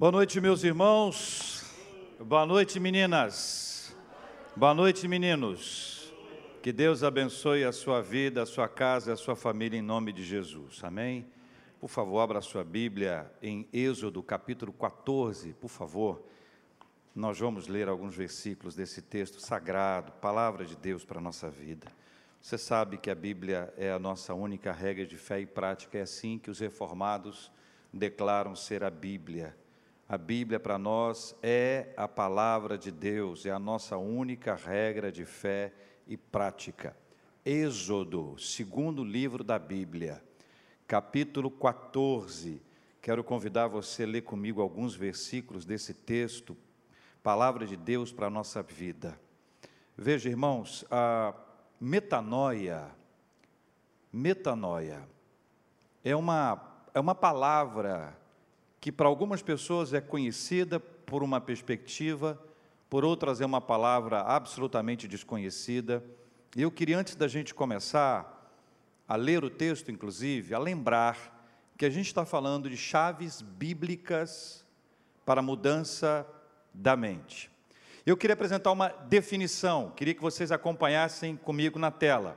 Boa 0.00 0.12
noite, 0.12 0.40
meus 0.40 0.64
irmãos. 0.64 1.62
Boa 2.18 2.46
noite, 2.46 2.80
meninas. 2.80 3.94
Boa 4.56 4.72
noite, 4.72 5.06
meninos. 5.06 6.10
Que 6.62 6.72
Deus 6.72 7.02
abençoe 7.02 7.64
a 7.64 7.70
sua 7.70 8.00
vida, 8.00 8.42
a 8.42 8.46
sua 8.46 8.66
casa, 8.66 9.12
a 9.12 9.16
sua 9.16 9.36
família 9.36 9.76
em 9.76 9.82
nome 9.82 10.10
de 10.10 10.24
Jesus. 10.24 10.82
Amém. 10.82 11.26
Por 11.78 11.88
favor, 11.88 12.20
abra 12.20 12.40
sua 12.40 12.64
Bíblia 12.64 13.30
em 13.42 13.68
Êxodo, 13.74 14.22
capítulo 14.22 14.72
14, 14.72 15.52
por 15.52 15.68
favor. 15.68 16.24
Nós 17.14 17.38
vamos 17.38 17.68
ler 17.68 17.86
alguns 17.86 18.16
versículos 18.16 18.74
desse 18.74 19.02
texto 19.02 19.38
sagrado, 19.38 20.12
palavra 20.12 20.64
de 20.64 20.76
Deus 20.76 21.04
para 21.04 21.18
a 21.18 21.22
nossa 21.22 21.50
vida. 21.50 21.88
Você 22.40 22.56
sabe 22.56 22.96
que 22.96 23.10
a 23.10 23.14
Bíblia 23.14 23.70
é 23.76 23.92
a 23.92 23.98
nossa 23.98 24.32
única 24.32 24.72
regra 24.72 25.04
de 25.04 25.18
fé 25.18 25.42
e 25.42 25.46
prática, 25.46 25.98
é 25.98 26.00
assim 26.00 26.38
que 26.38 26.50
os 26.50 26.58
reformados 26.58 27.52
declaram 27.92 28.56
ser 28.56 28.82
a 28.82 28.88
Bíblia. 28.88 29.59
A 30.10 30.18
Bíblia 30.18 30.58
para 30.58 30.76
nós 30.76 31.36
é 31.40 31.94
a 31.96 32.08
palavra 32.08 32.76
de 32.76 32.90
Deus, 32.90 33.46
é 33.46 33.52
a 33.52 33.60
nossa 33.60 33.96
única 33.96 34.56
regra 34.56 35.12
de 35.12 35.24
fé 35.24 35.72
e 36.04 36.16
prática. 36.16 36.96
Êxodo, 37.46 38.36
segundo 38.36 39.04
livro 39.04 39.44
da 39.44 39.56
Bíblia, 39.56 40.20
capítulo 40.84 41.48
14. 41.48 42.60
Quero 43.00 43.22
convidar 43.22 43.68
você 43.68 44.02
a 44.02 44.06
ler 44.08 44.22
comigo 44.22 44.60
alguns 44.60 44.96
versículos 44.96 45.64
desse 45.64 45.94
texto, 45.94 46.56
palavra 47.22 47.64
de 47.64 47.76
Deus 47.76 48.12
para 48.12 48.26
a 48.26 48.30
nossa 48.30 48.64
vida. 48.64 49.16
Veja, 49.96 50.28
irmãos, 50.28 50.84
a 50.90 51.32
metanoia, 51.80 52.90
metanoia, 54.12 55.08
é 56.02 56.16
uma, 56.16 56.60
é 56.92 56.98
uma 56.98 57.14
palavra 57.14 58.18
que 58.80 58.90
para 58.90 59.06
algumas 59.06 59.42
pessoas 59.42 59.92
é 59.92 60.00
conhecida 60.00 60.80
por 60.80 61.22
uma 61.22 61.40
perspectiva, 61.40 62.40
por 62.88 63.04
outras 63.04 63.40
é 63.40 63.46
uma 63.46 63.60
palavra 63.60 64.22
absolutamente 64.22 65.06
desconhecida. 65.06 66.02
E 66.56 66.62
eu 66.62 66.70
queria, 66.70 66.98
antes 66.98 67.14
da 67.14 67.28
gente 67.28 67.54
começar 67.54 68.38
a 69.06 69.16
ler 69.16 69.44
o 69.44 69.50
texto, 69.50 69.90
inclusive, 69.90 70.54
a 70.54 70.58
lembrar 70.58 71.44
que 71.76 71.84
a 71.84 71.90
gente 71.90 72.06
está 72.06 72.24
falando 72.24 72.70
de 72.70 72.76
chaves 72.76 73.42
bíblicas 73.42 74.64
para 75.26 75.40
a 75.40 75.42
mudança 75.42 76.26
da 76.72 76.96
mente. 76.96 77.50
Eu 78.06 78.16
queria 78.16 78.34
apresentar 78.34 78.72
uma 78.72 78.88
definição, 78.88 79.92
queria 79.94 80.14
que 80.14 80.22
vocês 80.22 80.50
acompanhassem 80.50 81.36
comigo 81.36 81.78
na 81.78 81.90
tela. 81.90 82.36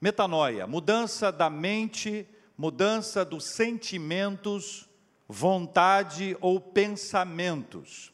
Metanoia, 0.00 0.66
mudança 0.66 1.30
da 1.30 1.48
mente, 1.48 2.28
mudança 2.58 3.24
dos 3.24 3.44
sentimentos, 3.44 4.89
vontade 5.30 6.36
ou 6.40 6.60
pensamentos. 6.60 8.12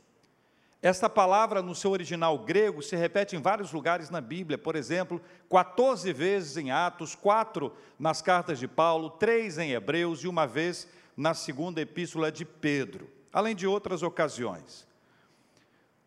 Esta 0.82 1.08
palavra, 1.08 1.62
no 1.62 1.74
seu 1.74 1.90
original 1.90 2.38
grego, 2.38 2.82
se 2.82 2.94
repete 2.94 3.34
em 3.34 3.40
vários 3.40 3.72
lugares 3.72 4.10
na 4.10 4.20
Bíblia, 4.20 4.58
por 4.58 4.76
exemplo, 4.76 5.20
14 5.50 6.12
vezes 6.12 6.58
em 6.58 6.70
Atos, 6.70 7.14
quatro 7.14 7.72
nas 7.98 8.20
cartas 8.20 8.58
de 8.58 8.68
Paulo, 8.68 9.08
três 9.08 9.56
em 9.56 9.72
Hebreus 9.72 10.20
e 10.20 10.28
uma 10.28 10.46
vez 10.46 10.86
na 11.16 11.32
segunda 11.32 11.80
epístola 11.80 12.30
de 12.30 12.44
Pedro, 12.44 13.10
além 13.32 13.56
de 13.56 13.66
outras 13.66 14.02
ocasiões. 14.02 14.86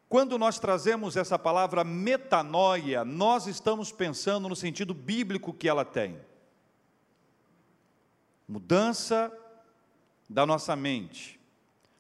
Quando 0.07 0.37
nós 0.37 0.59
trazemos 0.59 1.17
essa 1.17 1.39
palavra 1.39 1.83
metanoia, 1.83 3.03
nós 3.03 3.47
estamos 3.47 3.91
pensando 3.91 4.47
no 4.47 4.55
sentido 4.55 4.93
bíblico 4.93 5.53
que 5.53 5.67
ela 5.67 5.83
tem. 5.83 6.19
Mudança 8.47 9.31
da 10.29 10.45
nossa 10.45 10.75
mente, 10.75 11.39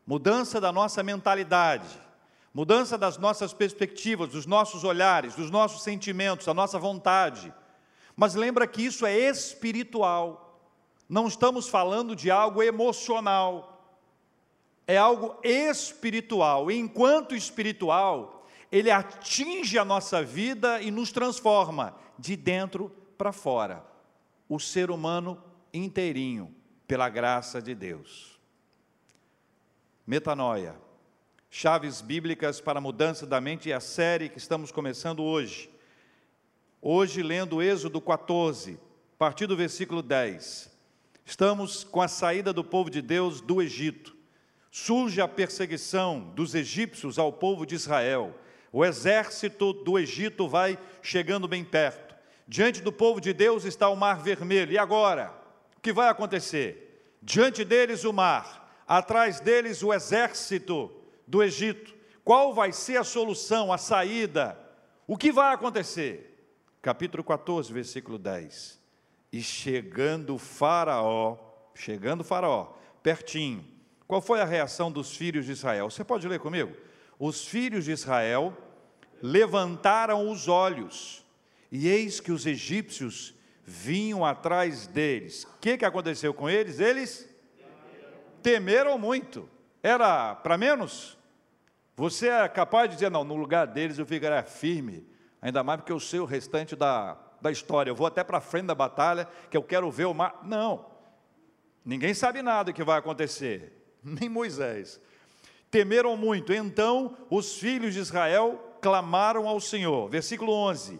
mudança 0.05 0.61
da 0.61 0.71
nossa 0.71 1.01
mentalidade, 1.01 1.89
mudança 2.53 2.97
das 2.97 3.17
nossas 3.17 3.53
perspectivas, 3.53 4.29
dos 4.29 4.45
nossos 4.45 4.83
olhares, 4.83 5.33
dos 5.33 5.49
nossos 5.49 5.81
sentimentos, 5.81 6.45
da 6.45 6.53
nossa 6.53 6.77
vontade. 6.77 7.51
Mas 8.15 8.35
lembra 8.35 8.67
que 8.67 8.83
isso 8.83 9.05
é 9.05 9.17
espiritual. 9.17 10.61
Não 11.07 11.27
estamos 11.27 11.67
falando 11.67 12.15
de 12.15 12.29
algo 12.29 12.61
emocional. 12.61 13.81
É 14.85 14.97
algo 14.97 15.37
espiritual. 15.43 16.69
E 16.69 16.77
enquanto 16.77 17.33
espiritual, 17.33 18.45
ele 18.71 18.91
atinge 18.91 19.79
a 19.79 19.85
nossa 19.85 20.21
vida 20.21 20.81
e 20.81 20.91
nos 20.91 21.11
transforma 21.11 21.95
de 22.17 22.35
dentro 22.35 22.91
para 23.17 23.31
fora. 23.31 23.83
O 24.47 24.59
ser 24.59 24.91
humano 24.91 25.41
inteirinho 25.73 26.58
pela 26.89 27.07
graça 27.07 27.61
de 27.61 27.75
Deus. 27.75 28.39
Metanoia. 30.07 30.75
Chaves 31.47 32.01
bíblicas 32.01 32.59
para 32.59 32.79
a 32.79 32.81
mudança 32.81 33.27
da 33.27 33.39
mente 33.39 33.71
é 33.71 33.75
a 33.75 33.79
série 33.79 34.27
que 34.27 34.39
estamos 34.39 34.71
começando 34.71 35.21
hoje. 35.21 35.69
Hoje, 36.81 37.21
lendo 37.21 37.61
Êxodo 37.61 38.01
14, 38.01 38.79
a 39.13 39.17
partir 39.19 39.45
do 39.45 39.55
versículo 39.55 40.01
10. 40.01 40.71
Estamos 41.23 41.83
com 41.83 42.01
a 42.01 42.07
saída 42.07 42.51
do 42.51 42.63
povo 42.63 42.89
de 42.89 43.03
Deus 43.03 43.39
do 43.39 43.61
Egito. 43.61 44.17
Surge 44.71 45.21
a 45.21 45.27
perseguição 45.27 46.31
dos 46.33 46.55
egípcios 46.55 47.19
ao 47.19 47.31
povo 47.31 47.67
de 47.67 47.75
Israel. 47.75 48.33
O 48.71 48.83
exército 48.83 49.73
do 49.73 49.99
Egito 49.99 50.47
vai 50.47 50.75
chegando 51.03 51.47
bem 51.47 51.63
perto. 51.63 52.15
Diante 52.47 52.81
do 52.81 52.91
povo 52.91 53.21
de 53.21 53.31
Deus 53.31 53.63
está 53.63 53.89
o 53.89 53.95
Mar 53.95 54.23
Vermelho. 54.23 54.71
E 54.71 54.77
agora? 54.79 55.38
O 55.79 55.81
que 55.81 55.93
vai 55.93 56.09
acontecer? 56.09 57.15
Diante 57.21 57.63
deles 57.63 58.03
o 58.03 58.11
mar, 58.11 58.83
atrás 58.85 59.39
deles 59.39 59.81
o 59.81 59.93
exército 59.93 60.91
do 61.25 61.41
Egito. 61.41 61.95
Qual 62.21 62.53
vai 62.53 62.73
ser 62.73 62.97
a 62.97 63.03
solução, 63.05 63.71
a 63.71 63.77
saída? 63.77 64.59
O 65.07 65.15
que 65.15 65.31
vai 65.31 65.53
acontecer? 65.53 66.37
Capítulo 66.81 67.23
14, 67.23 67.71
versículo 67.71 68.17
10. 68.17 68.77
E 69.31 69.41
chegando 69.41 70.37
Faraó, 70.37 71.37
chegando 71.73 72.25
Faraó, 72.25 72.73
pertinho, 73.01 73.65
qual 74.05 74.21
foi 74.21 74.41
a 74.41 74.45
reação 74.45 74.91
dos 74.91 75.15
filhos 75.15 75.45
de 75.45 75.53
Israel? 75.53 75.89
Você 75.89 76.03
pode 76.03 76.27
ler 76.27 76.41
comigo? 76.41 76.75
Os 77.17 77.47
filhos 77.47 77.85
de 77.85 77.93
Israel 77.93 78.53
levantaram 79.21 80.29
os 80.29 80.49
olhos, 80.49 81.25
e 81.71 81.87
eis 81.87 82.19
que 82.19 82.33
os 82.33 82.45
egípcios 82.45 83.38
vinham 83.69 84.25
atrás 84.25 84.87
deles. 84.87 85.43
O 85.43 85.59
que, 85.61 85.77
que 85.77 85.85
aconteceu 85.85 86.33
com 86.33 86.49
eles? 86.49 86.79
Eles 86.79 87.29
temeram 88.41 88.97
muito. 88.97 89.47
Era 89.83 90.33
para 90.33 90.57
menos? 90.57 91.17
Você 91.95 92.29
é 92.29 92.47
capaz 92.47 92.89
de 92.89 92.95
dizer, 92.95 93.11
não, 93.11 93.23
no 93.23 93.35
lugar 93.35 93.67
deles 93.67 93.99
eu 93.99 94.05
ficaria 94.07 94.41
firme, 94.41 95.07
ainda 95.39 95.63
mais 95.63 95.81
porque 95.81 95.91
eu 95.91 95.99
sei 95.99 96.19
o 96.19 96.25
restante 96.25 96.75
da, 96.75 97.15
da 97.39 97.51
história. 97.51 97.91
Eu 97.91 97.95
vou 97.95 98.07
até 98.07 98.23
para 98.23 98.41
frente 98.41 98.65
da 98.65 98.75
batalha, 98.75 99.27
que 99.51 99.57
eu 99.57 99.61
quero 99.61 99.91
ver 99.91 100.05
o 100.05 100.13
mar. 100.15 100.39
Não, 100.43 100.87
ninguém 101.85 102.15
sabe 102.15 102.41
nada 102.41 102.73
que 102.73 102.83
vai 102.83 102.97
acontecer, 102.97 103.71
nem 104.03 104.27
Moisés. 104.27 104.99
Temeram 105.69 106.17
muito, 106.17 106.51
então 106.51 107.15
os 107.29 107.59
filhos 107.59 107.93
de 107.93 107.99
Israel 107.99 108.77
clamaram 108.81 109.47
ao 109.47 109.59
Senhor. 109.59 110.09
Versículo 110.09 110.51
11: 110.51 110.99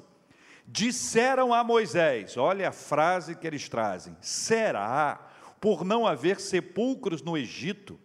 disseram 0.71 1.53
a 1.53 1.63
Moisés: 1.63 2.37
olha 2.37 2.69
a 2.69 2.71
frase 2.71 3.35
que 3.35 3.47
eles 3.47 3.67
trazem: 3.67 4.15
será 4.21 5.27
por 5.59 5.83
não 5.83 6.05
haver 6.05 6.39
sepulcros 6.39 7.21
no 7.21 7.37
Egito 7.37 7.99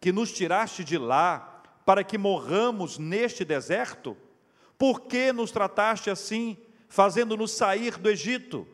que 0.00 0.12
nos 0.12 0.32
tiraste 0.32 0.84
de 0.84 0.96
lá 0.96 1.62
para 1.84 2.04
que 2.04 2.16
morramos 2.16 2.98
neste 2.98 3.44
deserto? 3.44 4.16
Por 4.78 5.02
que 5.02 5.32
nos 5.32 5.50
trataste 5.50 6.10
assim, 6.10 6.56
fazendo-nos 6.88 7.52
sair 7.52 7.98
do 7.98 8.08
Egito? 8.08 8.66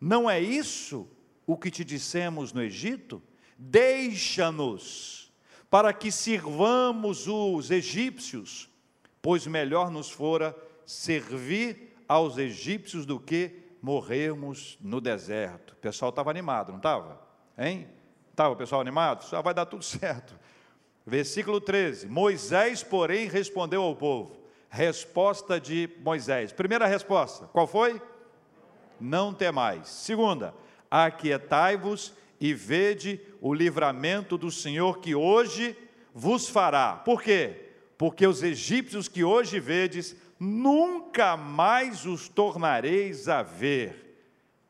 Não 0.00 0.28
é 0.28 0.40
isso 0.40 1.08
o 1.46 1.56
que 1.56 1.70
te 1.70 1.84
dissemos 1.84 2.52
no 2.52 2.62
Egito? 2.62 3.22
Deixa-nos 3.58 5.32
para 5.70 5.92
que 5.92 6.12
sirvamos 6.12 7.26
os 7.26 7.70
egípcios, 7.70 8.68
pois 9.20 9.46
melhor 9.46 9.90
nos 9.90 10.10
fora 10.10 10.56
servir 10.84 11.95
aos 12.08 12.38
egípcios 12.38 13.04
do 13.06 13.18
que 13.18 13.62
morrermos 13.82 14.78
no 14.80 15.00
deserto. 15.00 15.72
O 15.72 15.76
pessoal 15.76 16.10
estava 16.10 16.30
animado, 16.30 16.70
não 16.70 16.78
estava? 16.78 17.20
Hein? 17.56 17.88
Estava 18.30 18.52
o 18.54 18.56
pessoal 18.56 18.80
animado? 18.80 19.24
Só 19.24 19.40
vai 19.42 19.54
dar 19.54 19.66
tudo 19.66 19.82
certo. 19.84 20.38
Versículo 21.06 21.60
13: 21.60 22.08
Moisés, 22.08 22.82
porém, 22.82 23.28
respondeu 23.28 23.82
ao 23.82 23.94
povo. 23.94 24.36
Resposta 24.68 25.60
de 25.60 25.88
Moisés. 26.00 26.52
Primeira 26.52 26.86
resposta, 26.86 27.46
qual 27.46 27.66
foi? 27.66 28.02
Não 29.00 29.32
temais. 29.32 29.88
Segunda, 29.88 30.52
aquietai-vos 30.90 32.12
e 32.40 32.52
vede 32.52 33.20
o 33.40 33.54
livramento 33.54 34.36
do 34.36 34.50
Senhor 34.50 34.98
que 34.98 35.14
hoje 35.14 35.76
vos 36.12 36.48
fará. 36.48 36.94
Por 36.96 37.22
quê? 37.22 37.70
Porque 37.96 38.26
os 38.26 38.42
egípcios 38.42 39.08
que 39.08 39.24
hoje 39.24 39.58
vedes 39.60 40.16
nunca 40.38 41.36
mais 41.36 42.04
os 42.06 42.28
tornareis 42.28 43.28
a 43.28 43.42
ver. 43.42 44.20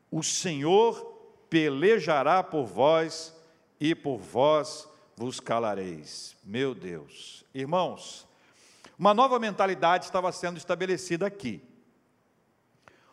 O 0.09 0.23
Senhor 0.23 1.03
pelejará 1.49 2.43
por 2.43 2.65
vós 2.65 3.35
e 3.79 3.93
por 3.93 4.17
vós 4.17 4.87
vos 5.15 5.39
calareis. 5.39 6.35
Meu 6.43 6.73
Deus. 6.73 7.43
Irmãos, 7.53 8.27
uma 8.97 9.13
nova 9.13 9.39
mentalidade 9.39 10.05
estava 10.05 10.31
sendo 10.31 10.57
estabelecida 10.57 11.25
aqui. 11.25 11.61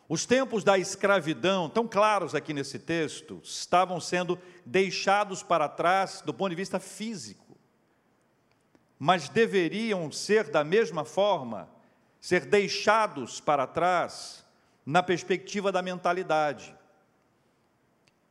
Os 0.09 0.27
tempos 0.27 0.63
da 0.63 0.79
escravidão, 0.79 1.69
tão 1.69 1.89
claros 1.89 2.35
aqui 2.35 2.53
nesse 2.53 2.79
texto, 2.79 3.41
estavam 3.43 3.99
sendo 4.01 4.39
deixados 4.65 5.43
para 5.43 5.69
trás 5.69 6.23
do 6.25 6.35
ponto 6.35 6.51
de 6.51 6.57
vista 6.57 6.79
físico, 6.79 7.57
mas 8.99 9.29
deveriam 9.31 10.13
ser 10.13 10.51
da 10.51 10.63
mesma 10.63 11.05
forma, 11.05 11.69
ser 12.25 12.47
deixados 12.47 13.39
para 13.39 13.67
trás 13.67 14.43
na 14.87 15.03
perspectiva 15.03 15.71
da 15.71 15.83
mentalidade. 15.83 16.75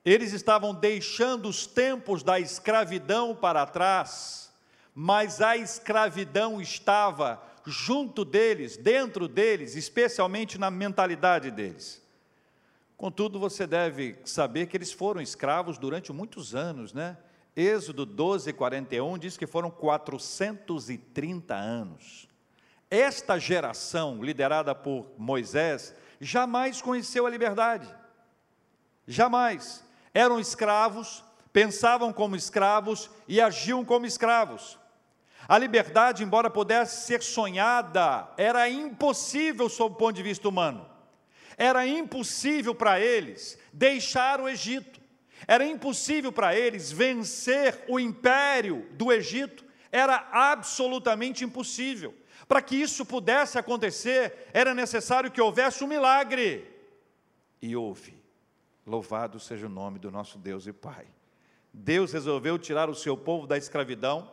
Eles 0.03 0.33
estavam 0.33 0.73
deixando 0.73 1.47
os 1.47 1.67
tempos 1.67 2.23
da 2.23 2.39
escravidão 2.39 3.35
para 3.35 3.67
trás, 3.67 4.51
mas 4.95 5.41
a 5.41 5.55
escravidão 5.55 6.59
estava 6.59 7.39
junto 7.67 8.25
deles, 8.25 8.77
dentro 8.77 9.27
deles, 9.27 9.75
especialmente 9.75 10.57
na 10.57 10.71
mentalidade 10.71 11.51
deles. 11.51 12.01
Contudo, 12.97 13.37
você 13.37 13.67
deve 13.67 14.17
saber 14.25 14.65
que 14.65 14.75
eles 14.75 14.91
foram 14.91 15.21
escravos 15.21 15.77
durante 15.77 16.11
muitos 16.11 16.55
anos, 16.55 16.93
né? 16.93 17.15
Êxodo 17.55 18.07
12, 18.07 18.53
41 18.53 19.19
diz 19.19 19.37
que 19.37 19.45
foram 19.45 19.69
430 19.69 21.53
anos. 21.53 22.32
Esta 22.93 23.39
geração, 23.39 24.23
liderada 24.23 24.75
por 24.75 25.07
Moisés, 25.17 25.95
jamais 26.21 26.79
conheceu 26.79 27.25
a 27.25 27.29
liberdade. 27.31 27.87
Jamais. 29.07 29.83
Eram 30.13 30.39
escravos, 30.39 31.23
pensavam 31.51 32.13
como 32.13 32.35
escravos 32.35 33.09
e 33.27 33.41
agiam 33.41 33.83
como 33.83 34.05
escravos. 34.05 34.77
A 35.47 35.57
liberdade, 35.57 36.23
embora 36.23 36.51
pudesse 36.51 37.07
ser 37.07 37.23
sonhada, 37.23 38.31
era 38.37 38.69
impossível 38.69 39.67
sob 39.69 39.95
o 39.95 39.97
ponto 39.97 40.15
de 40.15 40.21
vista 40.21 40.47
humano. 40.47 40.87
Era 41.57 41.87
impossível 41.87 42.75
para 42.75 42.99
eles 42.99 43.57
deixar 43.73 44.39
o 44.39 44.47
Egito. 44.47 45.01
Era 45.47 45.65
impossível 45.65 46.31
para 46.31 46.55
eles 46.55 46.91
vencer 46.91 47.85
o 47.87 47.99
império 47.99 48.87
do 48.91 49.11
Egito. 49.11 49.65
Era 49.91 50.29
absolutamente 50.31 51.43
impossível. 51.43 52.21
Para 52.47 52.61
que 52.61 52.75
isso 52.75 53.05
pudesse 53.05 53.57
acontecer, 53.57 54.49
era 54.53 54.73
necessário 54.73 55.31
que 55.31 55.41
houvesse 55.41 55.83
um 55.83 55.87
milagre. 55.87 56.69
E 57.61 57.75
houve. 57.75 58.21
Louvado 58.85 59.39
seja 59.39 59.67
o 59.67 59.69
nome 59.69 59.99
do 59.99 60.11
nosso 60.11 60.37
Deus 60.37 60.67
e 60.67 60.73
Pai. 60.73 61.07
Deus 61.73 62.11
resolveu 62.11 62.59
tirar 62.59 62.89
o 62.89 62.95
seu 62.95 63.17
povo 63.17 63.47
da 63.47 63.57
escravidão 63.57 64.29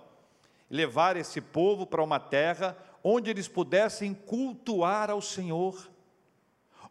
levar 0.71 1.17
esse 1.17 1.41
povo 1.41 1.85
para 1.85 2.03
uma 2.03 2.21
terra 2.21 2.77
onde 3.03 3.29
eles 3.29 3.49
pudessem 3.49 4.15
cultuar 4.15 5.11
ao 5.11 5.21
Senhor, 5.21 5.91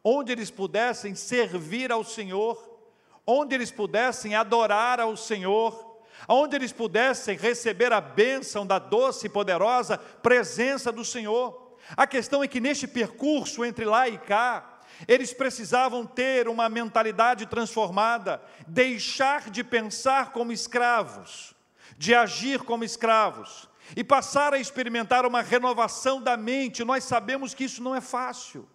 onde 0.04 0.32
eles 0.32 0.52
pudessem 0.52 1.16
servir 1.16 1.92
ao 1.92 2.04
Senhor, 2.04 2.78
onde 3.26 3.56
eles 3.56 3.72
pudessem 3.72 4.36
adorar 4.36 5.00
ao 5.00 5.16
Senhor, 5.16 5.89
onde 6.28 6.56
eles 6.56 6.72
pudessem 6.72 7.38
receber 7.38 7.94
a 7.94 8.02
bênção 8.02 8.66
da 8.66 8.80
doce 8.80 9.28
e 9.28 9.30
poderosa 9.30 9.98
presença 9.98 10.92
do 10.92 11.06
Senhor. 11.06 11.76
A 11.96 12.06
questão 12.06 12.44
é 12.44 12.48
que 12.48 12.60
neste 12.60 12.88
percurso 12.88 13.64
entre 13.64 13.86
lá 13.86 14.08
e 14.08 14.18
cá, 14.18 14.80
eles 15.08 15.34
precisavam 15.34 16.06
ter 16.06 16.48
uma 16.48 16.68
mentalidade 16.68 17.46
transformada, 17.46 18.42
deixar 18.68 19.50
de 19.50 19.64
pensar 19.64 20.32
como 20.32 20.52
escravos, 20.52 21.56
de 21.98 22.14
agir 22.14 22.60
como 22.64 22.84
escravos, 22.84 23.70
e 23.96 24.04
passar 24.04 24.54
a 24.54 24.60
experimentar 24.60 25.26
uma 25.26 25.42
renovação 25.42 26.22
da 26.22 26.38
mente, 26.38 26.84
nós 26.84 27.04
sabemos 27.04 27.54
que 27.54 27.64
isso 27.64 27.82
não 27.82 27.96
é 27.96 28.02
fácil. 28.02 28.70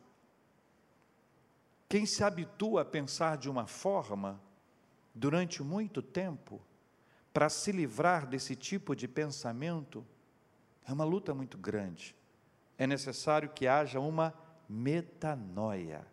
Quem 1.89 2.07
se 2.07 2.25
habitua 2.25 2.83
a 2.83 2.85
pensar 2.85 3.37
de 3.37 3.49
uma 3.49 3.67
forma 3.67 4.41
durante 5.15 5.63
muito 5.63 6.03
tempo, 6.03 6.61
para 7.35 7.51
se 7.51 7.71
livrar 7.71 8.27
desse 8.27 8.57
tipo 8.57 8.97
de 8.97 9.07
pensamento, 9.07 10.07
é 10.89 10.93
uma 10.93 11.05
luta 11.05 11.35
muito 11.35 11.59
grande. 11.59 12.17
É 12.79 12.87
necessário 12.87 13.51
que 13.51 13.67
haja 13.67 14.01
uma 14.01 14.33
metanoia, 14.67 16.07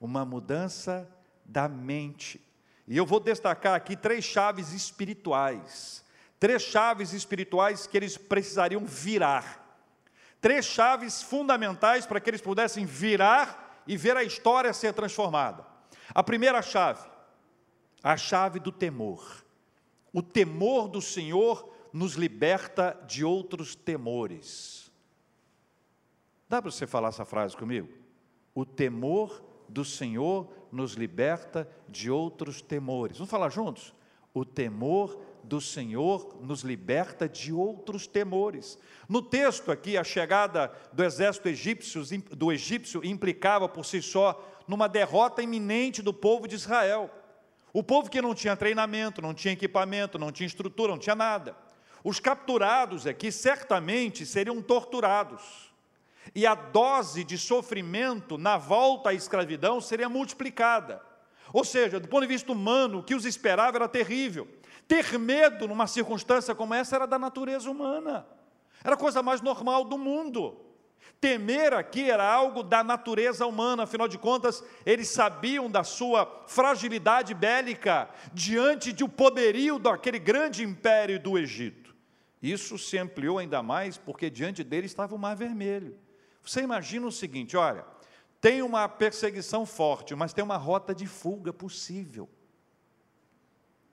uma 0.00 0.24
mudança 0.24 1.08
da 1.44 1.68
mente. 1.68 2.44
E 2.88 2.96
eu 2.96 3.06
vou 3.06 3.20
destacar 3.20 3.74
aqui 3.74 3.94
três 3.94 4.24
chaves 4.24 4.72
espirituais 4.72 6.02
Três 6.42 6.62
chaves 6.62 7.12
espirituais 7.12 7.86
que 7.86 7.96
eles 7.96 8.18
precisariam 8.18 8.84
virar. 8.84 9.64
Três 10.40 10.66
chaves 10.66 11.22
fundamentais 11.22 12.04
para 12.04 12.18
que 12.18 12.28
eles 12.28 12.40
pudessem 12.40 12.84
virar 12.84 13.80
e 13.86 13.96
ver 13.96 14.16
a 14.16 14.24
história 14.24 14.72
ser 14.72 14.92
transformada. 14.92 15.64
A 16.12 16.20
primeira 16.20 16.60
chave, 16.60 17.08
a 18.02 18.16
chave 18.16 18.58
do 18.58 18.72
temor. 18.72 19.44
O 20.12 20.22
temor 20.22 20.88
do 20.88 21.00
Senhor 21.00 21.72
nos 21.92 22.14
liberta 22.14 22.98
de 23.06 23.24
outros 23.24 23.74
temores. 23.74 24.90
Dá 26.48 26.60
para 26.60 26.70
você 26.70 26.86
falar 26.86 27.08
essa 27.08 27.24
frase 27.24 27.56
comigo? 27.56 27.88
O 28.54 28.64
temor 28.64 29.42
do 29.68 29.84
Senhor 29.84 30.52
nos 30.70 30.92
liberta 30.94 31.68
de 31.88 32.10
outros 32.10 32.60
temores. 32.60 33.16
Vamos 33.16 33.30
falar 33.30 33.50
juntos? 33.50 33.94
O 34.34 34.44
temor 34.44 35.18
do 35.42 35.60
Senhor 35.60 36.38
nos 36.40 36.62
liberta 36.62 37.28
de 37.28 37.52
outros 37.52 38.06
temores. 38.06 38.78
No 39.08 39.20
texto 39.20 39.72
aqui, 39.72 39.96
a 39.96 40.04
chegada 40.04 40.72
do 40.92 41.02
exército 41.02 41.48
egípcio, 41.48 42.02
do 42.30 42.52
egípcio 42.52 43.04
implicava 43.04 43.68
por 43.68 43.84
si 43.84 44.00
só 44.00 44.42
numa 44.66 44.88
derrota 44.88 45.42
iminente 45.42 46.00
do 46.00 46.14
povo 46.14 46.46
de 46.46 46.54
Israel. 46.54 47.10
O 47.72 47.82
povo 47.82 48.10
que 48.10 48.20
não 48.20 48.34
tinha 48.34 48.56
treinamento, 48.56 49.22
não 49.22 49.32
tinha 49.32 49.54
equipamento, 49.54 50.18
não 50.18 50.30
tinha 50.30 50.46
estrutura, 50.46 50.92
não 50.92 50.98
tinha 50.98 51.14
nada. 51.14 51.56
Os 52.04 52.20
capturados 52.20 53.06
aqui 53.06 53.32
certamente 53.32 54.26
seriam 54.26 54.60
torturados. 54.60 55.72
E 56.34 56.46
a 56.46 56.54
dose 56.54 57.24
de 57.24 57.38
sofrimento 57.38 58.36
na 58.36 58.56
volta 58.56 59.10
à 59.10 59.14
escravidão 59.14 59.80
seria 59.80 60.08
multiplicada. 60.08 61.02
Ou 61.52 61.64
seja, 61.64 61.98
do 61.98 62.08
ponto 62.08 62.22
de 62.22 62.28
vista 62.28 62.52
humano, 62.52 62.98
o 62.98 63.02
que 63.02 63.14
os 63.14 63.24
esperava 63.24 63.76
era 63.76 63.88
terrível. 63.88 64.48
Ter 64.86 65.18
medo 65.18 65.66
numa 65.66 65.86
circunstância 65.86 66.54
como 66.54 66.74
essa 66.74 66.96
era 66.96 67.06
da 67.06 67.18
natureza 67.18 67.70
humana, 67.70 68.26
era 68.84 68.94
a 68.94 68.98
coisa 68.98 69.22
mais 69.22 69.40
normal 69.40 69.84
do 69.84 69.96
mundo. 69.96 70.56
Temer 71.20 71.72
aqui 71.72 72.10
era 72.10 72.24
algo 72.30 72.62
da 72.62 72.82
natureza 72.82 73.46
humana, 73.46 73.84
afinal 73.84 74.08
de 74.08 74.18
contas, 74.18 74.62
eles 74.84 75.08
sabiam 75.08 75.70
da 75.70 75.84
sua 75.84 76.44
fragilidade 76.46 77.32
bélica 77.34 78.08
diante 78.32 78.92
de 78.92 79.04
o 79.04 79.08
poderio 79.08 79.78
daquele 79.78 80.18
grande 80.18 80.64
império 80.64 81.20
do 81.20 81.38
Egito. 81.38 81.94
Isso 82.42 82.76
se 82.76 82.98
ampliou 82.98 83.38
ainda 83.38 83.62
mais 83.62 83.96
porque 83.96 84.28
diante 84.28 84.64
dele 84.64 84.86
estava 84.86 85.14
o 85.14 85.18
Mar 85.18 85.36
Vermelho. 85.36 85.96
Você 86.42 86.60
imagina 86.60 87.06
o 87.06 87.12
seguinte: 87.12 87.56
olha, 87.56 87.84
tem 88.40 88.62
uma 88.62 88.88
perseguição 88.88 89.64
forte, 89.64 90.14
mas 90.14 90.32
tem 90.32 90.42
uma 90.42 90.56
rota 90.56 90.94
de 90.94 91.06
fuga 91.06 91.52
possível 91.52 92.28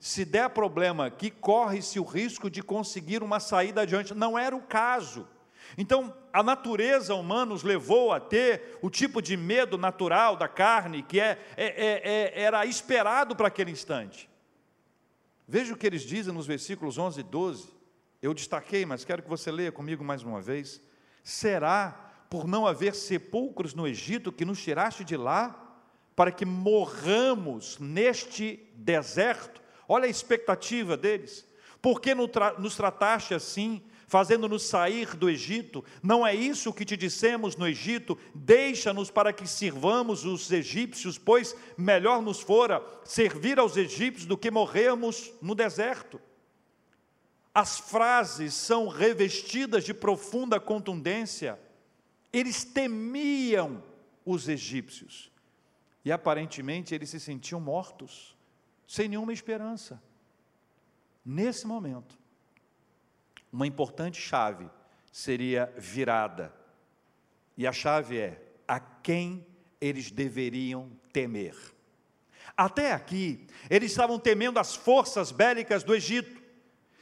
se 0.00 0.24
der 0.24 0.48
problema 0.48 1.04
aqui, 1.04 1.30
corre-se 1.30 2.00
o 2.00 2.04
risco 2.04 2.50
de 2.50 2.62
conseguir 2.62 3.22
uma 3.22 3.38
saída 3.38 3.82
adiante. 3.82 4.14
Não 4.14 4.38
era 4.38 4.56
o 4.56 4.62
caso. 4.62 5.28
Então, 5.78 6.14
a 6.32 6.42
natureza 6.42 7.14
humana 7.14 7.46
nos 7.46 7.62
levou 7.62 8.12
a 8.12 8.20
ter 8.20 8.78
o 8.82 8.90
tipo 8.90 9.20
de 9.22 9.36
medo 9.36 9.78
natural 9.78 10.36
da 10.36 10.48
carne 10.48 11.02
que 11.02 11.20
é, 11.20 11.38
é, 11.56 11.66
é, 11.66 12.40
é 12.40 12.42
era 12.42 12.64
esperado 12.66 13.34
para 13.36 13.48
aquele 13.48 13.70
instante. 13.70 14.28
Veja 15.46 15.74
o 15.74 15.76
que 15.76 15.86
eles 15.86 16.02
dizem 16.02 16.32
nos 16.32 16.46
versículos 16.46 16.96
11 16.96 17.20
e 17.20 17.22
12. 17.24 17.68
Eu 18.22 18.34
destaquei, 18.34 18.86
mas 18.86 19.04
quero 19.04 19.22
que 19.22 19.28
você 19.28 19.50
leia 19.50 19.72
comigo 19.72 20.04
mais 20.04 20.22
uma 20.22 20.40
vez. 20.40 20.80
Será 21.24 22.12
por 22.30 22.46
não 22.46 22.66
haver 22.66 22.94
sepulcros 22.94 23.74
no 23.74 23.86
Egito 23.86 24.30
que 24.30 24.44
nos 24.44 24.62
tiraste 24.62 25.02
de 25.02 25.16
lá, 25.16 25.78
para 26.14 26.30
que 26.30 26.44
morramos 26.44 27.78
neste 27.80 28.70
deserto? 28.76 29.60
Olha 29.88 30.04
a 30.04 30.08
expectativa 30.08 30.96
deles. 30.96 31.44
Por 31.82 32.00
que 32.00 32.14
nos 32.14 32.76
trataste 32.76 33.34
assim, 33.34 33.82
fazendo-nos 34.10 34.64
sair 34.64 35.14
do 35.14 35.30
Egito? 35.30 35.84
Não 36.02 36.26
é 36.26 36.34
isso 36.34 36.72
que 36.72 36.84
te 36.84 36.96
dissemos 36.96 37.54
no 37.54 37.64
Egito? 37.64 38.18
Deixa-nos 38.34 39.08
para 39.08 39.32
que 39.32 39.46
sirvamos 39.46 40.24
os 40.24 40.50
egípcios, 40.50 41.16
pois 41.16 41.54
melhor 41.78 42.20
nos 42.20 42.40
fora 42.40 42.84
servir 43.04 43.60
aos 43.60 43.76
egípcios 43.76 44.26
do 44.26 44.36
que 44.36 44.50
morrermos 44.50 45.32
no 45.40 45.54
deserto. 45.54 46.20
As 47.54 47.78
frases 47.78 48.52
são 48.52 48.88
revestidas 48.88 49.84
de 49.84 49.94
profunda 49.94 50.58
contundência. 50.58 51.56
Eles 52.32 52.64
temiam 52.64 53.80
os 54.26 54.48
egípcios 54.48 55.30
e 56.04 56.10
aparentemente 56.10 56.96
eles 56.96 57.10
se 57.10 57.20
sentiam 57.20 57.60
mortos 57.60 58.36
sem 58.88 59.08
nenhuma 59.08 59.32
esperança. 59.32 60.02
Nesse 61.24 61.64
momento, 61.64 62.19
uma 63.52 63.66
importante 63.66 64.20
chave 64.20 64.68
seria 65.10 65.72
virada. 65.76 66.52
E 67.56 67.66
a 67.66 67.72
chave 67.72 68.18
é: 68.18 68.42
a 68.66 68.78
quem 68.78 69.46
eles 69.80 70.10
deveriam 70.10 70.90
temer? 71.12 71.56
Até 72.56 72.92
aqui, 72.92 73.46
eles 73.68 73.90
estavam 73.90 74.18
temendo 74.18 74.58
as 74.58 74.74
forças 74.76 75.32
bélicas 75.32 75.82
do 75.82 75.94
Egito, 75.94 76.40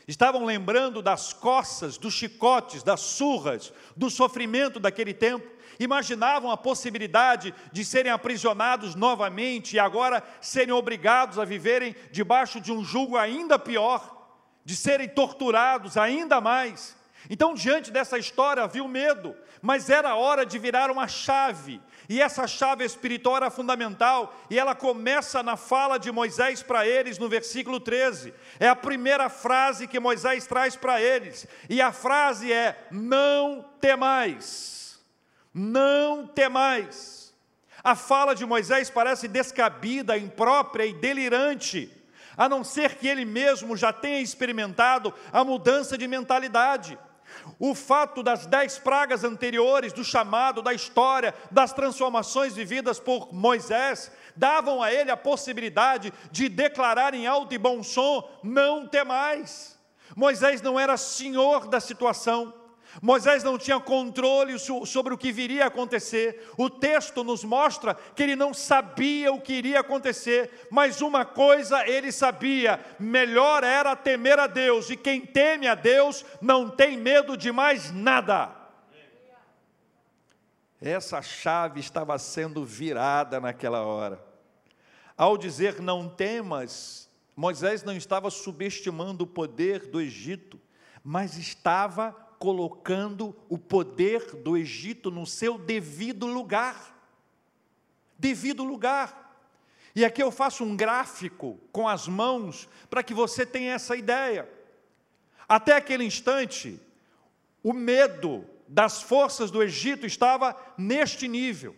estavam 0.06 0.44
lembrando 0.44 1.02
das 1.02 1.32
coças, 1.32 1.98
dos 1.98 2.14
chicotes, 2.14 2.82
das 2.82 3.00
surras, 3.00 3.72
do 3.96 4.08
sofrimento 4.08 4.80
daquele 4.80 5.12
tempo, 5.12 5.46
imaginavam 5.78 6.50
a 6.50 6.56
possibilidade 6.56 7.54
de 7.72 7.84
serem 7.84 8.10
aprisionados 8.10 8.94
novamente 8.94 9.76
e 9.76 9.78
agora 9.78 10.22
serem 10.40 10.72
obrigados 10.72 11.38
a 11.38 11.44
viverem 11.44 11.94
debaixo 12.10 12.60
de 12.60 12.72
um 12.72 12.84
jugo 12.84 13.16
ainda 13.16 13.58
pior, 13.58 14.17
de 14.68 14.76
serem 14.76 15.08
torturados 15.08 15.96
ainda 15.96 16.42
mais. 16.42 16.94
Então, 17.30 17.54
diante 17.54 17.90
dessa 17.90 18.18
história, 18.18 18.62
havia 18.62 18.84
o 18.84 18.88
medo, 18.88 19.34
mas 19.62 19.88
era 19.88 20.14
hora 20.14 20.44
de 20.44 20.58
virar 20.58 20.90
uma 20.90 21.08
chave, 21.08 21.80
e 22.06 22.20
essa 22.20 22.46
chave 22.46 22.84
espiritual 22.84 23.38
era 23.38 23.50
fundamental, 23.50 24.36
e 24.50 24.58
ela 24.58 24.74
começa 24.74 25.42
na 25.42 25.56
fala 25.56 25.96
de 25.96 26.12
Moisés 26.12 26.62
para 26.62 26.86
eles, 26.86 27.16
no 27.16 27.30
versículo 27.30 27.80
13. 27.80 28.34
É 28.60 28.68
a 28.68 28.76
primeira 28.76 29.30
frase 29.30 29.88
que 29.88 29.98
Moisés 29.98 30.46
traz 30.46 30.76
para 30.76 31.00
eles, 31.00 31.46
e 31.66 31.80
a 31.80 31.90
frase 31.90 32.52
é: 32.52 32.88
Não 32.90 33.64
temais, 33.80 35.00
não 35.54 36.26
temais. 36.26 37.34
A 37.82 37.96
fala 37.96 38.34
de 38.34 38.44
Moisés 38.44 38.90
parece 38.90 39.28
descabida, 39.28 40.18
imprópria 40.18 40.84
e 40.84 40.92
delirante, 40.92 41.97
a 42.38 42.48
não 42.48 42.62
ser 42.62 42.94
que 42.94 43.08
ele 43.08 43.24
mesmo 43.24 43.76
já 43.76 43.92
tenha 43.92 44.20
experimentado 44.20 45.12
a 45.32 45.42
mudança 45.42 45.98
de 45.98 46.06
mentalidade. 46.06 46.96
O 47.58 47.74
fato 47.74 48.22
das 48.22 48.46
dez 48.46 48.78
pragas 48.78 49.24
anteriores, 49.24 49.92
do 49.92 50.04
chamado, 50.04 50.62
da 50.62 50.72
história, 50.72 51.34
das 51.50 51.72
transformações 51.72 52.54
vividas 52.54 53.00
por 53.00 53.34
Moisés, 53.34 54.12
davam 54.36 54.82
a 54.82 54.92
ele 54.92 55.10
a 55.10 55.16
possibilidade 55.16 56.12
de 56.30 56.48
declarar 56.48 57.12
em 57.12 57.26
alto 57.26 57.52
e 57.54 57.58
bom 57.58 57.82
som: 57.82 58.26
não 58.42 58.86
temais. 58.86 59.76
Moisés 60.16 60.62
não 60.62 60.80
era 60.80 60.96
senhor 60.96 61.66
da 61.68 61.80
situação, 61.80 62.54
Moisés 63.00 63.44
não 63.44 63.56
tinha 63.56 63.78
controle 63.78 64.58
sobre 64.58 65.14
o 65.14 65.18
que 65.18 65.30
viria 65.30 65.64
a 65.64 65.68
acontecer. 65.68 66.50
O 66.56 66.68
texto 66.68 67.22
nos 67.22 67.44
mostra 67.44 67.94
que 67.94 68.22
ele 68.22 68.34
não 68.34 68.52
sabia 68.52 69.32
o 69.32 69.40
que 69.40 69.52
iria 69.52 69.80
acontecer, 69.80 70.66
mas 70.70 71.00
uma 71.00 71.24
coisa 71.24 71.86
ele 71.86 72.10
sabia: 72.10 72.80
melhor 72.98 73.62
era 73.62 73.94
temer 73.94 74.38
a 74.38 74.46
Deus, 74.46 74.90
e 74.90 74.96
quem 74.96 75.20
teme 75.20 75.68
a 75.68 75.74
Deus 75.74 76.24
não 76.40 76.68
tem 76.68 76.96
medo 76.96 77.36
de 77.36 77.52
mais 77.52 77.92
nada. 77.92 78.56
Essa 80.80 81.20
chave 81.20 81.80
estava 81.80 82.18
sendo 82.18 82.64
virada 82.64 83.40
naquela 83.40 83.82
hora. 83.82 84.24
Ao 85.16 85.36
dizer 85.36 85.80
não 85.80 86.08
temas, 86.08 87.10
Moisés 87.34 87.82
não 87.82 87.96
estava 87.96 88.30
subestimando 88.30 89.24
o 89.24 89.26
poder 89.26 89.88
do 89.88 90.00
Egito, 90.00 90.60
mas 91.02 91.36
estava 91.36 92.27
colocando 92.38 93.34
o 93.48 93.58
poder 93.58 94.36
do 94.36 94.56
Egito 94.56 95.10
no 95.10 95.26
seu 95.26 95.58
devido 95.58 96.26
lugar. 96.26 96.96
Devido 98.18 98.64
lugar. 98.64 99.28
E 99.94 100.04
aqui 100.04 100.22
eu 100.22 100.30
faço 100.30 100.64
um 100.64 100.76
gráfico 100.76 101.58
com 101.72 101.88
as 101.88 102.06
mãos 102.06 102.68
para 102.88 103.02
que 103.02 103.12
você 103.12 103.44
tenha 103.44 103.74
essa 103.74 103.96
ideia. 103.96 104.48
Até 105.48 105.74
aquele 105.74 106.04
instante, 106.04 106.80
o 107.62 107.72
medo 107.72 108.44
das 108.68 109.02
forças 109.02 109.50
do 109.50 109.62
Egito 109.62 110.06
estava 110.06 110.56
neste 110.76 111.26
nível. 111.26 111.74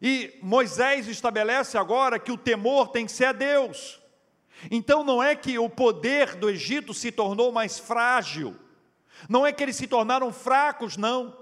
E 0.00 0.38
Moisés 0.42 1.08
estabelece 1.08 1.78
agora 1.78 2.18
que 2.18 2.32
o 2.32 2.36
temor 2.36 2.88
tem 2.88 3.06
que 3.06 3.12
ser 3.12 3.26
a 3.26 3.32
Deus. 3.32 4.00
Então 4.70 5.02
não 5.02 5.22
é 5.22 5.34
que 5.34 5.58
o 5.58 5.68
poder 5.68 6.36
do 6.36 6.50
Egito 6.50 6.92
se 6.92 7.10
tornou 7.10 7.50
mais 7.50 7.78
frágil, 7.78 8.56
não 9.28 9.46
é 9.46 9.52
que 9.52 9.62
eles 9.62 9.76
se 9.76 9.86
tornaram 9.86 10.32
fracos, 10.32 10.96
não. 10.96 11.36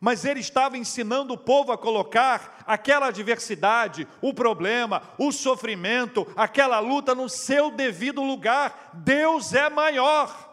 Mas 0.00 0.24
ele 0.24 0.40
estava 0.40 0.78
ensinando 0.78 1.34
o 1.34 1.38
povo 1.38 1.72
a 1.72 1.78
colocar 1.78 2.64
aquela 2.66 3.08
adversidade, 3.08 4.08
o 4.22 4.32
problema, 4.32 5.02
o 5.18 5.30
sofrimento, 5.30 6.26
aquela 6.34 6.80
luta 6.80 7.14
no 7.14 7.28
seu 7.28 7.70
devido 7.70 8.22
lugar. 8.22 8.92
Deus 8.94 9.52
é 9.52 9.68
maior. 9.68 10.48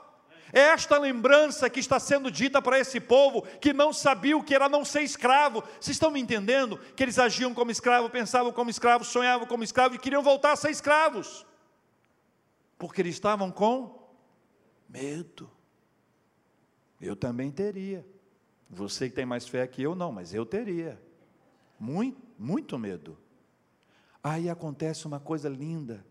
É 0.52 0.60
esta 0.60 0.98
lembrança 0.98 1.70
que 1.70 1.80
está 1.80 2.00
sendo 2.00 2.30
dita 2.30 2.62
para 2.62 2.80
esse 2.80 3.00
povo 3.00 3.44
que 3.62 3.74
não 3.74 3.92
sabia 3.94 4.38
o 4.38 4.44
que 4.44 4.56
era 4.56 4.68
não 4.68 4.84
ser 4.84 5.02
escravo. 5.02 5.64
Vocês 5.80 5.96
estão 5.96 6.12
me 6.12 6.20
entendendo? 6.20 6.78
Que 6.96 7.04
eles 7.04 7.20
agiam 7.20 7.54
como 7.54 7.72
escravo, 7.72 8.10
pensavam 8.10 8.52
como 8.52 8.70
escravo, 8.70 9.06
sonhavam 9.06 9.48
como 9.48 9.64
escravo 9.64 9.96
e 9.96 10.00
queriam 10.00 10.24
voltar 10.24 10.54
a 10.54 10.56
ser 10.58 10.72
escravos. 10.72 11.46
Porque 12.78 13.02
eles 13.02 13.16
estavam 13.16 13.50
com 13.50 14.10
medo. 14.90 15.57
Eu 17.00 17.16
também 17.16 17.52
teria. 17.52 18.06
Você 18.70 19.10
que 19.10 19.16
tem 19.16 19.26
mais 19.26 19.48
fé 19.48 19.66
que 19.68 19.82
eu, 19.82 19.96
não, 19.96 20.12
mas 20.12 20.34
eu 20.34 20.46
teria. 20.46 21.02
Muito, 21.80 22.22
muito 22.38 22.78
medo. 22.78 23.18
Aí 24.24 24.50
acontece 24.50 25.06
uma 25.06 25.20
coisa 25.20 25.48
linda. 25.48 26.06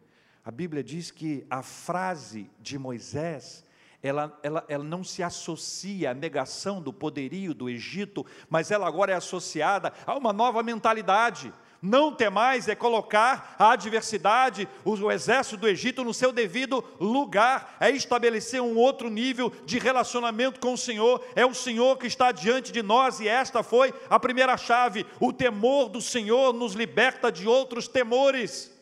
A 0.45 0.51
Bíblia 0.51 0.83
diz 0.83 1.11
que 1.11 1.45
a 1.51 1.63
frase 1.63 2.49
de 2.61 2.79
Moisés, 2.79 3.65
ela, 4.03 4.39
ela, 4.43 4.65
ela 4.69 4.85
não 4.85 5.03
se 5.03 5.23
associa 5.23 6.13
à 6.13 6.15
negação 6.15 6.81
do 6.81 6.93
poderio 6.93 7.53
do 7.53 7.69
Egito, 7.69 8.25
mas 8.49 8.71
ela 8.71 8.87
agora 8.87 9.13
é 9.13 9.17
associada 9.17 9.93
a 10.07 10.15
uma 10.17 10.33
nova 10.33 10.63
mentalidade. 10.63 11.53
Não 11.81 12.13
temais 12.13 12.69
é 12.69 12.75
colocar 12.75 13.55
a 13.59 13.73
adversidade, 13.73 14.69
o 14.85 15.11
exército 15.11 15.59
do 15.59 15.69
Egito 15.69 16.03
no 16.03 16.15
seu 16.15 16.33
devido 16.33 16.83
lugar, 16.99 17.77
é 17.79 17.91
estabelecer 17.91 18.61
um 18.63 18.77
outro 18.77 19.11
nível 19.11 19.53
de 19.65 19.79
relacionamento 19.79 20.59
com 20.59 20.73
o 20.73 20.79
Senhor. 20.79 21.25
É 21.35 21.45
o 21.45 21.55
Senhor 21.55 21.99
que 21.99 22.07
está 22.07 22.33
diante 22.33 22.73
de 22.73 22.83
nós 22.83 23.21
e 23.21 23.29
esta 23.29 23.63
foi 23.63 23.93
a 24.09 24.19
primeira 24.19 24.57
chave. 24.57 25.07
O 25.21 25.33
temor 25.33 25.89
do 25.89 26.01
Senhor 26.01 26.53
nos 26.53 26.73
liberta 26.73 27.31
de 27.31 27.47
outros 27.47 27.87
temores. 27.87 28.75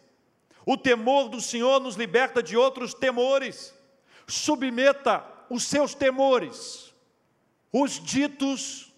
O 0.64 0.76
temor 0.76 1.28
do 1.28 1.40
Senhor 1.40 1.80
nos 1.80 1.96
liberta 1.96 2.42
de 2.42 2.56
outros 2.56 2.94
temores. 2.94 3.74
Submeta 4.26 5.24
os 5.50 5.64
seus 5.64 5.94
temores, 5.94 6.94
os 7.70 8.00
ditos 8.00 8.92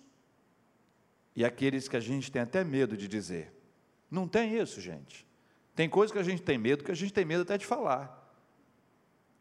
e 1.35 1.45
aqueles 1.45 1.89
que 1.89 1.97
a 1.97 2.01
gente 2.01 2.31
tem 2.31 2.43
até 2.43 2.63
medo 2.63 2.97
de 2.97 3.09
dizer. 3.09 3.56
Não 4.17 4.27
tem 4.27 4.59
isso, 4.59 4.81
gente. 4.81 5.27
Tem 5.75 5.91
coisa 5.91 6.11
que 6.11 6.19
a 6.19 6.23
gente 6.23 6.41
tem 6.41 6.57
medo, 6.57 6.83
que 6.83 6.91
a 6.91 6.95
gente 6.95 7.13
tem 7.13 7.23
medo 7.23 7.43
até 7.43 7.59
de 7.59 7.67
falar. 7.67 8.27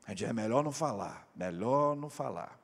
A 0.06 0.10
gente 0.10 0.26
é 0.26 0.34
melhor 0.34 0.66
não 0.66 0.72
falar, 0.74 1.26
melhor 1.34 1.96
não 1.96 2.10
falar. 2.10 2.60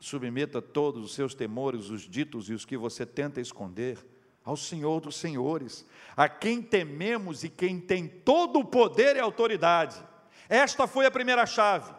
Submeta 0.00 0.60
todos 0.60 1.04
os 1.04 1.14
seus 1.14 1.32
temores, 1.32 1.90
os 1.90 2.02
ditos 2.02 2.50
e 2.50 2.54
os 2.54 2.64
que 2.64 2.76
você 2.76 3.06
tenta 3.06 3.40
esconder 3.40 4.04
ao 4.44 4.56
Senhor 4.56 5.00
dos 5.00 5.14
Senhores, 5.14 5.86
a 6.16 6.28
quem 6.28 6.60
tememos 6.60 7.44
e 7.44 7.48
quem 7.48 7.78
tem 7.78 8.08
todo 8.08 8.58
o 8.58 8.64
poder 8.64 9.14
e 9.14 9.20
autoridade. 9.20 10.02
Esta 10.48 10.88
foi 10.88 11.06
a 11.06 11.10
primeira 11.10 11.46
chave. 11.46 11.94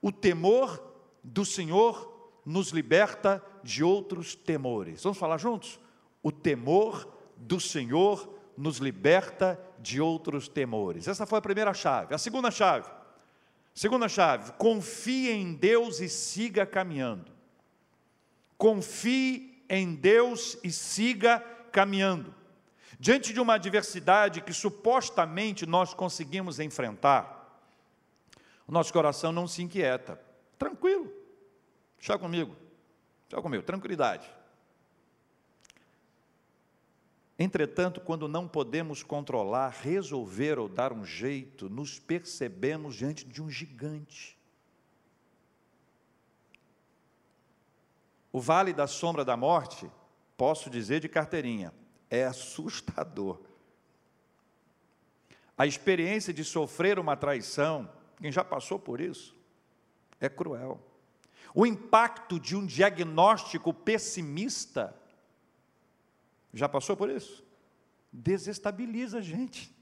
O 0.00 0.12
temor 0.12 0.80
do 1.20 1.44
Senhor 1.44 2.30
nos 2.44 2.68
liberta 2.68 3.44
de 3.64 3.82
outros 3.82 4.36
temores. 4.36 5.02
Vamos 5.02 5.18
falar 5.18 5.38
juntos? 5.38 5.80
O 6.22 6.30
temor 6.30 7.15
do 7.36 7.60
Senhor 7.60 8.34
nos 8.56 8.78
liberta 8.78 9.60
de 9.78 10.00
outros 10.00 10.48
temores. 10.48 11.06
Essa 11.06 11.26
foi 11.26 11.38
a 11.38 11.42
primeira 11.42 11.74
chave. 11.74 12.14
A 12.14 12.18
segunda 12.18 12.50
chave. 12.50 12.90
Segunda 13.74 14.08
chave, 14.08 14.52
confie 14.52 15.30
em 15.30 15.52
Deus 15.52 16.00
e 16.00 16.08
siga 16.08 16.64
caminhando. 16.64 17.30
Confie 18.56 19.62
em 19.68 19.94
Deus 19.94 20.56
e 20.64 20.72
siga 20.72 21.40
caminhando. 21.70 22.34
Diante 22.98 23.34
de 23.34 23.40
uma 23.40 23.54
adversidade 23.54 24.40
que 24.40 24.54
supostamente 24.54 25.66
nós 25.66 25.92
conseguimos 25.92 26.58
enfrentar, 26.58 27.36
o 28.66 28.72
nosso 28.72 28.90
coração 28.92 29.30
não 29.30 29.46
se 29.46 29.62
inquieta. 29.62 30.18
Tranquilo. 30.58 31.12
Deixa 31.98 32.18
comigo. 32.18 32.56
Deixa 33.28 33.42
comigo, 33.42 33.62
tranquilidade. 33.62 34.26
Entretanto, 37.38 38.00
quando 38.00 38.26
não 38.28 38.48
podemos 38.48 39.02
controlar, 39.02 39.68
resolver 39.68 40.58
ou 40.58 40.68
dar 40.68 40.92
um 40.92 41.04
jeito, 41.04 41.68
nos 41.68 41.98
percebemos 41.98 42.94
diante 42.94 43.26
de 43.26 43.42
um 43.42 43.50
gigante. 43.50 44.38
O 48.32 48.40
vale 48.40 48.72
da 48.72 48.86
sombra 48.86 49.24
da 49.24 49.36
morte, 49.36 49.90
posso 50.36 50.70
dizer 50.70 51.00
de 51.00 51.08
carteirinha, 51.08 51.72
é 52.10 52.24
assustador. 52.24 53.40
A 55.58 55.66
experiência 55.66 56.32
de 56.32 56.44
sofrer 56.44 56.98
uma 56.98 57.16
traição, 57.16 57.90
quem 58.18 58.30
já 58.30 58.44
passou 58.44 58.78
por 58.78 59.00
isso, 59.00 59.34
é 60.20 60.28
cruel. 60.28 60.80
o 61.54 61.64
impacto 61.64 62.38
de 62.38 62.54
um 62.54 62.66
diagnóstico 62.66 63.72
pessimista. 63.72 64.94
Já 66.52 66.68
passou 66.68 66.96
por 66.96 67.10
isso? 67.10 67.44
Desestabiliza 68.12 69.18
a 69.18 69.20
gente. 69.20 69.74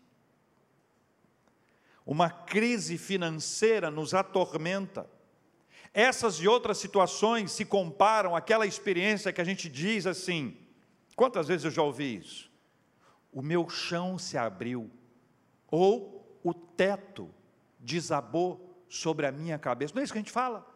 Uma 2.07 2.29
crise 2.29 2.99
financeira 2.99 3.91
nos 3.91 4.13
atormenta. 4.13 5.09
Essas 5.93 6.37
e 6.37 6.49
outras 6.49 6.79
situações 6.79 7.53
se 7.53 7.65
comparam 7.65 8.35
àquela 8.35 8.67
experiência 8.67 9.33
que 9.33 9.41
a 9.41 9.45
gente 9.45 9.69
diz 9.69 10.07
assim: 10.07 10.57
quantas 11.15 11.49
vezes 11.49 11.65
eu 11.65 11.71
já 11.71 11.83
ouvi 11.83 12.17
isso? 12.17 12.51
O 13.33 13.41
meu 13.41 13.69
chão 13.69 14.19
se 14.19 14.37
abriu, 14.37 14.91
ou 15.71 16.39
o 16.43 16.53
teto 16.53 17.33
desabou 17.79 18.77
sobre 18.89 19.27
a 19.27 19.33
minha 19.33 19.59
cabeça. 19.59 19.95
Não 19.95 20.01
é 20.01 20.05
isso 20.05 20.13
que 20.13 20.19
a 20.19 20.23
gente 20.23 20.33
fala? 20.33 20.67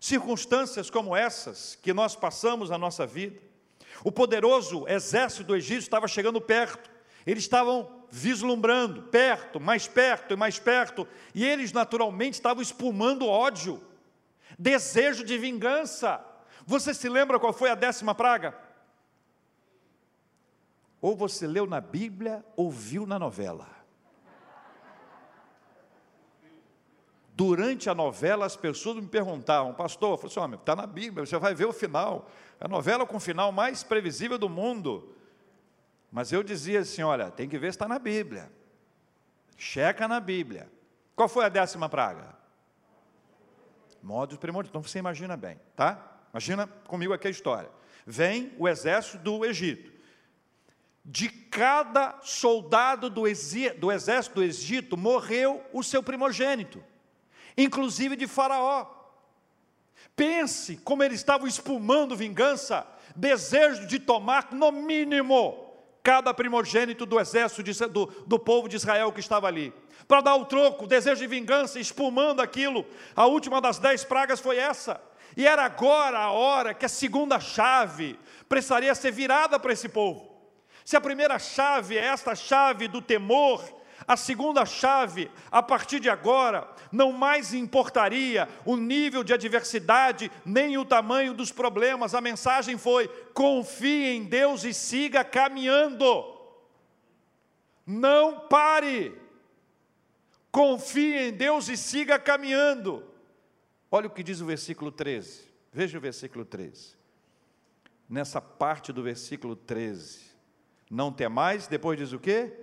Circunstâncias 0.00 0.90
como 0.90 1.14
essas 1.14 1.76
que 1.76 1.92
nós 1.92 2.16
passamos 2.16 2.70
na 2.70 2.78
nossa 2.78 3.06
vida. 3.06 3.40
O 4.04 4.10
poderoso 4.10 4.86
exército 4.88 5.44
do 5.44 5.56
Egito 5.56 5.80
estava 5.80 6.08
chegando 6.08 6.40
perto, 6.40 6.90
eles 7.26 7.44
estavam 7.44 8.02
vislumbrando, 8.10 9.04
perto, 9.04 9.60
mais 9.60 9.86
perto 9.86 10.34
e 10.34 10.36
mais 10.36 10.58
perto, 10.58 11.06
e 11.34 11.44
eles 11.44 11.72
naturalmente 11.72 12.34
estavam 12.34 12.62
espumando 12.62 13.26
ódio 13.26 13.82
desejo 14.58 15.24
de 15.24 15.38
vingança. 15.38 16.24
Você 16.66 16.94
se 16.94 17.08
lembra 17.08 17.40
qual 17.40 17.52
foi 17.52 17.70
a 17.70 17.74
décima 17.74 18.14
praga? 18.14 18.56
Ou 21.00 21.16
você 21.16 21.46
leu 21.46 21.66
na 21.66 21.80
Bíblia 21.80 22.44
ou 22.56 22.70
viu 22.70 23.06
na 23.06 23.18
novela. 23.18 23.81
Durante 27.34 27.88
a 27.88 27.94
novela, 27.94 28.44
as 28.44 28.56
pessoas 28.56 28.96
me 28.96 29.08
perguntavam, 29.08 29.72
pastor, 29.72 30.10
eu 30.12 30.16
falei 30.18 30.46
assim, 30.46 30.54
está 30.60 30.76
na 30.76 30.86
Bíblia, 30.86 31.24
você 31.24 31.38
vai 31.38 31.54
ver 31.54 31.64
o 31.64 31.72
final. 31.72 32.30
A 32.60 32.68
novela 32.68 33.06
com 33.06 33.16
o 33.16 33.20
final 33.20 33.50
mais 33.50 33.82
previsível 33.82 34.36
do 34.36 34.48
mundo. 34.48 35.14
Mas 36.12 36.30
eu 36.30 36.42
dizia 36.42 36.80
assim: 36.80 37.02
olha, 37.02 37.30
tem 37.30 37.48
que 37.48 37.58
ver 37.58 37.72
se 37.72 37.76
está 37.76 37.88
na 37.88 37.98
Bíblia. 37.98 38.52
Checa 39.56 40.06
na 40.06 40.20
Bíblia. 40.20 40.70
Qual 41.16 41.28
foi 41.28 41.46
a 41.46 41.48
décima 41.48 41.88
praga? 41.88 42.36
Modos 44.02 44.36
primordiais. 44.36 44.70
Então 44.70 44.82
você 44.82 44.98
imagina 44.98 45.36
bem, 45.36 45.58
tá? 45.74 46.20
Imagina 46.32 46.66
comigo 46.66 47.14
aqui 47.14 47.28
a 47.28 47.30
história. 47.30 47.70
Vem 48.06 48.52
o 48.58 48.68
exército 48.68 49.18
do 49.18 49.44
Egito. 49.44 49.90
De 51.04 51.28
cada 51.28 52.18
soldado 52.22 53.08
do, 53.08 53.22
do 53.78 53.92
exército 53.92 54.34
do 54.36 54.42
Egito 54.42 54.96
morreu 54.96 55.64
o 55.72 55.82
seu 55.82 56.02
primogênito, 56.02 56.82
inclusive 57.56 58.16
de 58.16 58.26
Faraó. 58.26 58.86
Pense 60.14 60.76
como 60.78 61.02
eles 61.02 61.20
estavam 61.20 61.46
espumando 61.46 62.16
vingança, 62.16 62.86
desejo 63.16 63.86
de 63.86 63.98
tomar, 63.98 64.52
no 64.52 64.70
mínimo, 64.70 65.72
cada 66.02 66.34
primogênito 66.34 67.06
do 67.06 67.18
exército 67.18 67.62
de, 67.62 67.72
do, 67.86 68.06
do 68.26 68.38
povo 68.38 68.68
de 68.68 68.76
Israel 68.76 69.12
que 69.12 69.20
estava 69.20 69.46
ali 69.46 69.72
para 70.06 70.20
dar 70.20 70.34
o 70.34 70.44
troco, 70.44 70.86
desejo 70.86 71.20
de 71.20 71.26
vingança, 71.26 71.78
espumando 71.78 72.40
aquilo. 72.40 72.84
A 73.14 73.26
última 73.26 73.60
das 73.60 73.78
dez 73.78 74.04
pragas 74.04 74.40
foi 74.40 74.58
essa. 74.58 75.00
E 75.36 75.46
era 75.46 75.64
agora 75.64 76.18
a 76.18 76.30
hora 76.30 76.74
que 76.74 76.84
a 76.84 76.88
segunda 76.88 77.40
chave 77.40 78.18
precisaria 78.48 78.94
ser 78.94 79.10
virada 79.10 79.58
para 79.58 79.72
esse 79.72 79.88
povo. 79.88 80.30
Se 80.84 80.96
a 80.96 81.00
primeira 81.00 81.38
chave 81.38 81.96
é 81.96 82.04
esta 82.04 82.34
chave 82.34 82.88
do 82.88 83.00
temor, 83.00 83.64
a 84.06 84.16
segunda 84.16 84.64
chave, 84.64 85.30
a 85.50 85.62
partir 85.62 86.00
de 86.00 86.10
agora, 86.10 86.68
não 86.90 87.12
mais 87.12 87.54
importaria 87.54 88.48
o 88.64 88.76
nível 88.76 89.24
de 89.24 89.32
adversidade, 89.32 90.30
nem 90.44 90.78
o 90.78 90.84
tamanho 90.84 91.34
dos 91.34 91.52
problemas. 91.52 92.14
A 92.14 92.20
mensagem 92.20 92.78
foi: 92.78 93.08
confie 93.34 94.16
em 94.16 94.24
Deus 94.24 94.64
e 94.64 94.72
siga 94.72 95.24
caminhando. 95.24 96.24
Não 97.86 98.40
pare 98.48 99.22
confie 100.52 101.16
em 101.16 101.32
Deus 101.32 101.68
e 101.68 101.76
siga 101.78 102.18
caminhando. 102.18 103.02
Olha 103.90 104.06
o 104.06 104.10
que 104.10 104.22
diz 104.22 104.40
o 104.40 104.46
versículo 104.46 104.92
13. 104.92 105.50
Veja 105.72 105.96
o 105.96 106.00
versículo 106.00 106.44
13. 106.44 106.94
Nessa 108.08 108.40
parte 108.40 108.92
do 108.92 109.02
versículo 109.02 109.56
13. 109.56 110.20
Não 110.90 111.10
temais, 111.10 111.66
depois 111.66 111.98
diz 111.98 112.12
o 112.12 112.18
quê? 112.18 112.61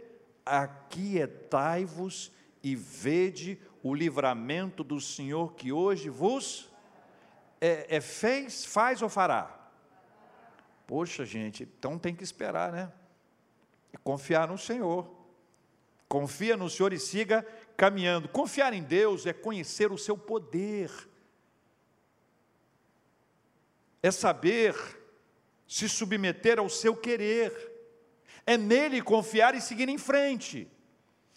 Aquietai-vos 0.50 2.32
e 2.64 2.76
vede 2.76 3.60
o 3.84 3.94
livramento 3.94 4.84
do 4.84 5.00
Senhor 5.00 5.54
que 5.54 5.72
hoje 5.72 6.10
vos 6.10 6.70
é, 7.62 7.98
é, 7.98 8.02
fez, 8.02 8.66
faz 8.66 9.02
ou 9.02 9.10
fará? 9.10 9.56
Poxa, 10.88 11.26
gente, 11.26 11.64
então 11.64 12.00
tem 12.00 12.16
que 12.16 12.24
esperar, 12.24 12.72
né? 12.72 12.92
Confiar 14.04 14.48
no 14.48 14.58
Senhor. 14.58 15.20
Confia 16.08 16.58
no 16.58 16.70
Senhor 16.70 16.92
e 16.94 17.00
siga 17.00 17.46
caminhando. 17.78 18.28
Confiar 18.28 18.74
em 18.74 18.82
Deus 18.82 19.28
é 19.28 19.34
conhecer 19.34 19.92
o 19.92 19.98
seu 19.98 20.18
poder, 20.18 20.92
é 24.02 24.10
saber 24.10 24.76
se 25.68 25.88
submeter 25.88 26.58
ao 26.58 26.68
seu 26.68 26.96
querer, 26.96 27.69
é 28.50 28.58
nele 28.58 29.00
confiar 29.00 29.54
e 29.54 29.62
seguir 29.62 29.90
em 29.90 29.98
frente, 30.00 30.68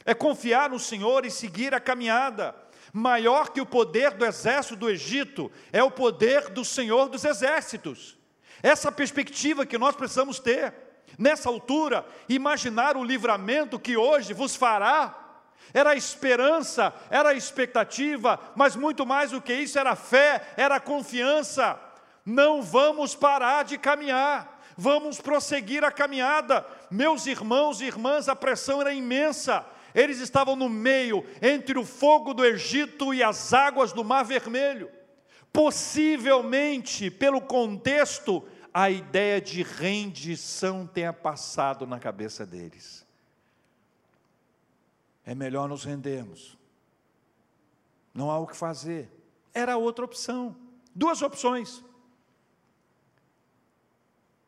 é 0.02 0.14
confiar 0.14 0.70
no 0.70 0.78
Senhor 0.78 1.26
e 1.26 1.30
seguir 1.30 1.74
a 1.74 1.78
caminhada. 1.78 2.56
Maior 2.90 3.50
que 3.50 3.60
o 3.60 3.66
poder 3.66 4.12
do 4.12 4.24
exército 4.24 4.76
do 4.76 4.88
Egito 4.88 5.52
é 5.70 5.82
o 5.82 5.90
poder 5.90 6.48
do 6.48 6.64
Senhor 6.64 7.10
dos 7.10 7.26
exércitos. 7.26 8.16
Essa 8.62 8.90
perspectiva 8.90 9.66
que 9.66 9.76
nós 9.76 9.94
precisamos 9.94 10.38
ter. 10.38 10.72
Nessa 11.18 11.50
altura, 11.50 12.06
imaginar 12.30 12.96
o 12.96 13.04
livramento 13.04 13.78
que 13.78 13.94
hoje 13.94 14.32
vos 14.32 14.56
fará 14.56 15.44
era 15.74 15.90
a 15.90 15.94
esperança, 15.94 16.94
era 17.10 17.28
a 17.28 17.34
expectativa, 17.34 18.40
mas 18.56 18.74
muito 18.74 19.04
mais 19.04 19.32
do 19.32 19.42
que 19.42 19.52
isso, 19.52 19.78
era 19.78 19.90
a 19.90 19.96
fé, 19.96 20.54
era 20.56 20.76
a 20.76 20.80
confiança. 20.80 21.78
Não 22.24 22.62
vamos 22.62 23.14
parar 23.14 23.64
de 23.64 23.76
caminhar, 23.76 24.51
vamos 24.76 25.20
prosseguir 25.20 25.84
a 25.84 25.90
caminhada. 25.90 26.66
Meus 26.90 27.26
irmãos 27.26 27.80
e 27.80 27.84
irmãs, 27.84 28.28
a 28.28 28.36
pressão 28.36 28.80
era 28.80 28.92
imensa. 28.92 29.64
Eles 29.94 30.18
estavam 30.18 30.56
no 30.56 30.68
meio 30.68 31.24
entre 31.40 31.78
o 31.78 31.84
fogo 31.84 32.32
do 32.32 32.44
Egito 32.44 33.12
e 33.12 33.22
as 33.22 33.52
águas 33.52 33.92
do 33.92 34.04
Mar 34.04 34.24
Vermelho. 34.24 34.90
Possivelmente, 35.52 37.10
pelo 37.10 37.40
contexto, 37.40 38.42
a 38.72 38.90
ideia 38.90 39.40
de 39.40 39.62
rendição 39.62 40.86
tenha 40.86 41.12
passado 41.12 41.86
na 41.86 41.98
cabeça 41.98 42.46
deles 42.46 43.02
é 45.24 45.34
melhor 45.34 45.68
nos 45.68 45.84
rendermos. 45.84 46.58
Não 48.12 48.30
há 48.30 48.38
o 48.38 48.46
que 48.46 48.56
fazer. 48.56 49.10
Era 49.54 49.76
outra 49.76 50.04
opção. 50.04 50.56
Duas 50.94 51.22
opções: 51.22 51.82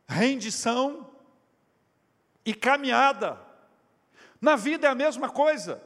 rendição 0.06 1.10
e 2.44 2.54
caminhada. 2.54 3.38
Na 4.40 4.56
vida 4.56 4.86
é 4.86 4.90
a 4.90 4.94
mesma 4.94 5.28
coisa. 5.28 5.82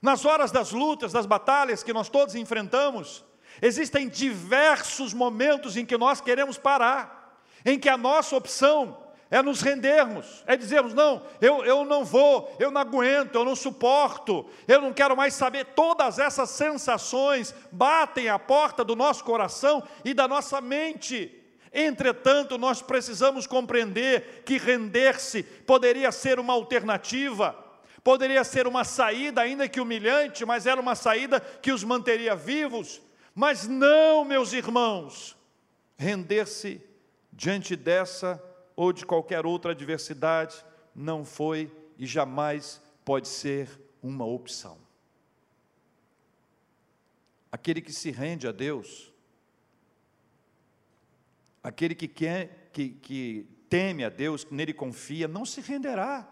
Nas 0.00 0.24
horas 0.24 0.52
das 0.52 0.70
lutas, 0.72 1.12
das 1.12 1.26
batalhas 1.26 1.82
que 1.82 1.92
nós 1.92 2.08
todos 2.08 2.34
enfrentamos, 2.34 3.24
existem 3.60 4.08
diversos 4.08 5.12
momentos 5.12 5.76
em 5.76 5.84
que 5.84 5.96
nós 5.96 6.20
queremos 6.20 6.58
parar, 6.58 7.40
em 7.64 7.78
que 7.78 7.88
a 7.88 7.96
nossa 7.96 8.36
opção 8.36 9.06
é 9.30 9.42
nos 9.42 9.60
rendermos, 9.60 10.44
é 10.46 10.56
dizermos: 10.56 10.94
não, 10.94 11.22
eu, 11.40 11.64
eu 11.64 11.84
não 11.84 12.04
vou, 12.04 12.54
eu 12.60 12.70
não 12.70 12.80
aguento, 12.80 13.34
eu 13.34 13.44
não 13.44 13.56
suporto, 13.56 14.48
eu 14.68 14.80
não 14.80 14.92
quero 14.92 15.16
mais 15.16 15.34
saber. 15.34 15.64
Todas 15.74 16.18
essas 16.18 16.50
sensações 16.50 17.54
batem 17.72 18.28
à 18.28 18.38
porta 18.38 18.84
do 18.84 18.94
nosso 18.94 19.24
coração 19.24 19.82
e 20.04 20.14
da 20.14 20.28
nossa 20.28 20.60
mente. 20.60 21.35
Entretanto, 21.78 22.56
nós 22.56 22.80
precisamos 22.80 23.46
compreender 23.46 24.42
que 24.46 24.56
render-se 24.56 25.42
poderia 25.42 26.10
ser 26.10 26.40
uma 26.40 26.54
alternativa, 26.54 27.52
poderia 28.02 28.42
ser 28.44 28.66
uma 28.66 28.82
saída, 28.82 29.42
ainda 29.42 29.68
que 29.68 29.78
humilhante, 29.78 30.42
mas 30.46 30.64
era 30.64 30.80
uma 30.80 30.94
saída 30.94 31.38
que 31.38 31.70
os 31.70 31.84
manteria 31.84 32.34
vivos. 32.34 33.02
Mas 33.34 33.68
não, 33.68 34.24
meus 34.24 34.54
irmãos, 34.54 35.36
render-se 35.98 36.80
diante 37.30 37.76
dessa 37.76 38.42
ou 38.74 38.90
de 38.90 39.04
qualquer 39.04 39.44
outra 39.44 39.72
adversidade, 39.72 40.64
não 40.94 41.26
foi 41.26 41.70
e 41.98 42.06
jamais 42.06 42.80
pode 43.04 43.28
ser 43.28 43.68
uma 44.02 44.24
opção. 44.24 44.78
Aquele 47.52 47.82
que 47.82 47.92
se 47.92 48.10
rende 48.10 48.48
a 48.48 48.52
Deus, 48.52 49.12
aquele 51.66 51.96
que, 51.96 52.06
quer, 52.06 52.70
que, 52.72 52.90
que 52.90 53.44
teme 53.68 54.04
a 54.04 54.08
Deus, 54.08 54.46
nele 54.52 54.72
confia, 54.72 55.26
não 55.26 55.44
se 55.44 55.60
renderá, 55.60 56.28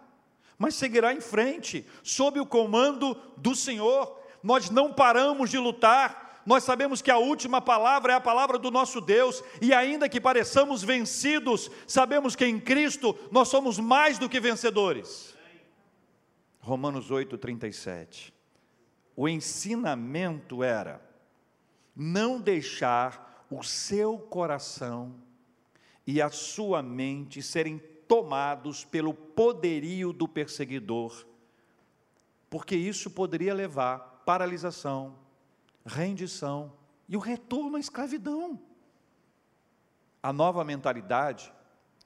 mas 0.56 0.76
seguirá 0.76 1.12
em 1.12 1.20
frente, 1.20 1.84
sob 2.04 2.38
o 2.38 2.46
comando 2.46 3.14
do 3.36 3.52
Senhor. 3.56 4.22
Nós 4.44 4.70
não 4.70 4.92
paramos 4.92 5.50
de 5.50 5.58
lutar, 5.58 6.40
nós 6.46 6.62
sabemos 6.62 7.02
que 7.02 7.10
a 7.10 7.18
última 7.18 7.60
palavra 7.60 8.12
é 8.12 8.16
a 8.16 8.20
palavra 8.20 8.60
do 8.60 8.70
nosso 8.70 9.00
Deus, 9.00 9.42
e 9.60 9.74
ainda 9.74 10.08
que 10.08 10.20
pareçamos 10.20 10.84
vencidos, 10.84 11.68
sabemos 11.84 12.36
que 12.36 12.46
em 12.46 12.60
Cristo 12.60 13.18
nós 13.32 13.48
somos 13.48 13.76
mais 13.76 14.20
do 14.20 14.28
que 14.28 14.38
vencedores. 14.38 15.34
Romanos 16.60 17.10
8, 17.10 17.36
37. 17.36 18.32
O 19.16 19.28
ensinamento 19.28 20.62
era 20.62 21.02
não 21.96 22.40
deixar 22.40 23.44
o 23.50 23.64
seu 23.64 24.16
coração 24.16 25.23
e 26.06 26.20
a 26.20 26.30
sua 26.30 26.82
mente 26.82 27.42
serem 27.42 27.78
tomados 28.06 28.84
pelo 28.84 29.14
poderio 29.14 30.12
do 30.12 30.28
perseguidor, 30.28 31.26
porque 32.50 32.76
isso 32.76 33.10
poderia 33.10 33.54
levar 33.54 34.22
paralisação, 34.24 35.18
rendição 35.84 36.72
e 37.08 37.16
o 37.16 37.20
retorno 37.20 37.76
à 37.76 37.80
escravidão. 37.80 38.60
A 40.22 40.32
nova 40.32 40.64
mentalidade, 40.64 41.52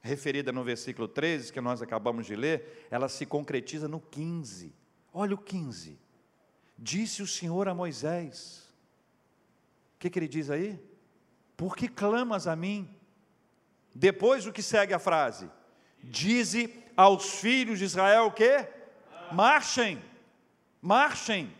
referida 0.00 0.50
no 0.50 0.64
versículo 0.64 1.06
13, 1.06 1.52
que 1.52 1.60
nós 1.60 1.82
acabamos 1.82 2.26
de 2.26 2.34
ler, 2.34 2.86
ela 2.90 3.08
se 3.08 3.26
concretiza 3.26 3.86
no 3.86 4.00
15. 4.00 4.74
Olha 5.12 5.34
o 5.34 5.38
15. 5.38 5.98
Disse 6.76 7.22
o 7.22 7.26
Senhor 7.26 7.68
a 7.68 7.74
Moisés. 7.74 8.68
O 9.96 9.98
que, 9.98 10.08
que 10.08 10.18
ele 10.18 10.28
diz 10.28 10.48
aí? 10.48 10.80
Por 11.56 11.76
que 11.76 11.88
clamas 11.88 12.46
a 12.46 12.54
mim? 12.54 12.88
Depois 13.98 14.46
o 14.46 14.52
que 14.52 14.62
segue 14.62 14.94
a 14.94 14.98
frase? 15.00 15.50
Dize 16.00 16.72
aos 16.96 17.40
filhos 17.40 17.80
de 17.80 17.84
Israel 17.84 18.30
que 18.30 18.64
marchem, 19.32 20.00
marchem. 20.80 21.52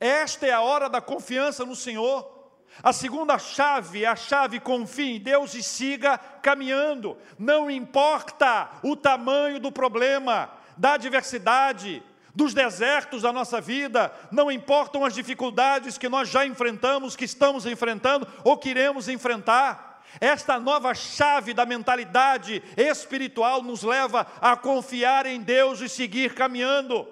Esta 0.00 0.48
é 0.48 0.50
a 0.50 0.60
hora 0.60 0.90
da 0.90 1.00
confiança 1.00 1.64
no 1.64 1.76
Senhor. 1.76 2.58
A 2.82 2.92
segunda 2.92 3.38
chave 3.38 4.02
é 4.02 4.08
a 4.08 4.16
chave 4.16 4.58
confie 4.58 5.14
em 5.14 5.20
Deus 5.20 5.54
e 5.54 5.62
siga 5.62 6.18
caminhando. 6.18 7.16
Não 7.38 7.70
importa 7.70 8.68
o 8.82 8.96
tamanho 8.96 9.60
do 9.60 9.70
problema, 9.70 10.50
da 10.76 10.94
adversidade, 10.94 12.02
dos 12.34 12.52
desertos 12.52 13.22
da 13.22 13.32
nossa 13.32 13.60
vida, 13.60 14.12
não 14.32 14.50
importam 14.50 15.04
as 15.04 15.14
dificuldades 15.14 15.96
que 15.96 16.08
nós 16.08 16.28
já 16.28 16.44
enfrentamos, 16.44 17.14
que 17.14 17.24
estamos 17.24 17.64
enfrentando 17.64 18.26
ou 18.42 18.58
que 18.58 18.70
iremos 18.70 19.08
enfrentar. 19.08 19.87
Esta 20.20 20.58
nova 20.58 20.94
chave 20.94 21.52
da 21.52 21.66
mentalidade 21.66 22.62
espiritual 22.76 23.62
nos 23.62 23.82
leva 23.82 24.20
a 24.40 24.56
confiar 24.56 25.26
em 25.26 25.40
Deus 25.40 25.80
e 25.80 25.88
seguir 25.88 26.34
caminhando. 26.34 27.06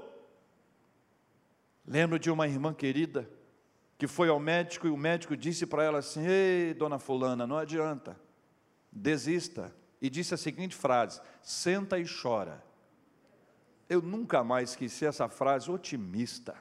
Lembro 1.87 2.19
de 2.19 2.31
uma 2.31 2.49
irmã 2.49 2.75
querida 2.75 3.31
que 3.99 4.07
foi 4.07 4.29
ao 4.29 4.41
médico 4.41 4.87
e 4.87 4.91
o 4.91 4.97
médico 4.97 5.37
disse 5.37 5.67
para 5.67 5.85
ela 5.85 5.99
assim: 5.99 6.27
Ei, 6.27 6.75
dona 6.75 6.99
Fulana, 6.99 7.47
não 7.47 7.59
adianta, 7.59 8.19
desista. 8.91 9.75
E 10.01 10.11
disse 10.11 10.35
a 10.35 10.37
seguinte 10.37 10.75
frase: 10.75 11.21
senta 11.43 11.99
e 11.99 12.05
chora. 12.07 12.63
Eu 13.89 14.03
nunca 14.03 14.43
mais 14.43 14.71
esqueci 14.71 15.07
essa 15.07 15.29
frase 15.29 15.71
otimista. 15.71 16.57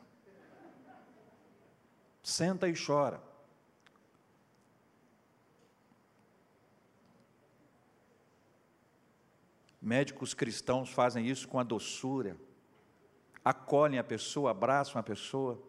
Senta 2.22 2.68
e 2.70 2.74
chora. 2.74 3.22
Médicos 9.86 10.34
cristãos 10.34 10.90
fazem 10.90 11.26
isso 11.26 11.48
com 11.48 11.60
a 11.60 11.64
doçura 11.64 12.36
acolhem 13.46 14.00
a 14.00 14.04
pessoa, 14.04 14.50
abraçam 14.50 15.00
a 15.00 15.04
pessoa. 15.04 15.62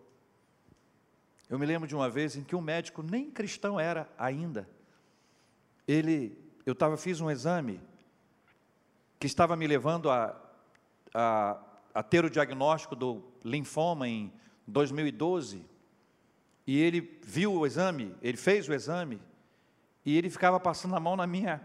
Eu 1.51 1.59
me 1.59 1.67
lembro 1.67 1.87
de 1.87 1.95
uma 1.95 2.09
vez 2.09 2.35
em 2.35 2.43
que 2.43 2.57
um 2.57 2.61
médico, 2.63 3.03
nem 3.03 3.31
cristão 3.31 3.79
era 3.79 4.09
ainda, 4.19 4.67
ele, 5.87 6.37
eu 6.65 6.75
tava, 6.75 6.97
fiz 6.97 7.21
um 7.21 7.31
exame 7.31 7.81
que 9.21 9.27
estava 9.27 9.55
me 9.55 9.67
levando 9.67 10.11
a, 10.11 10.35
a, 11.15 11.63
a 11.95 12.03
ter 12.03 12.25
o 12.25 12.31
diagnóstico 12.31 12.97
do 12.97 13.23
linfoma 13.45 14.09
em 14.09 14.33
2012, 14.67 15.65
e 16.67 16.81
ele 16.81 17.21
viu 17.23 17.53
o 17.53 17.67
exame, 17.67 18.17
ele 18.21 18.37
fez 18.37 18.69
o 18.69 18.75
exame, 18.75 19.21
e 20.05 20.17
ele 20.17 20.29
ficava 20.31 20.59
passando 20.59 20.97
a 20.97 21.01
mão 21.01 21.15
na 21.15 21.27
minha 21.27 21.61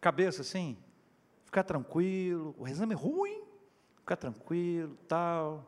cabeça 0.00 0.40
assim, 0.40 0.76
ficar 1.50 1.64
tranquilo, 1.64 2.54
o 2.56 2.68
exame 2.68 2.94
é 2.94 2.96
ruim, 2.96 3.42
fica 3.96 4.16
tranquilo, 4.16 4.96
tal. 5.08 5.66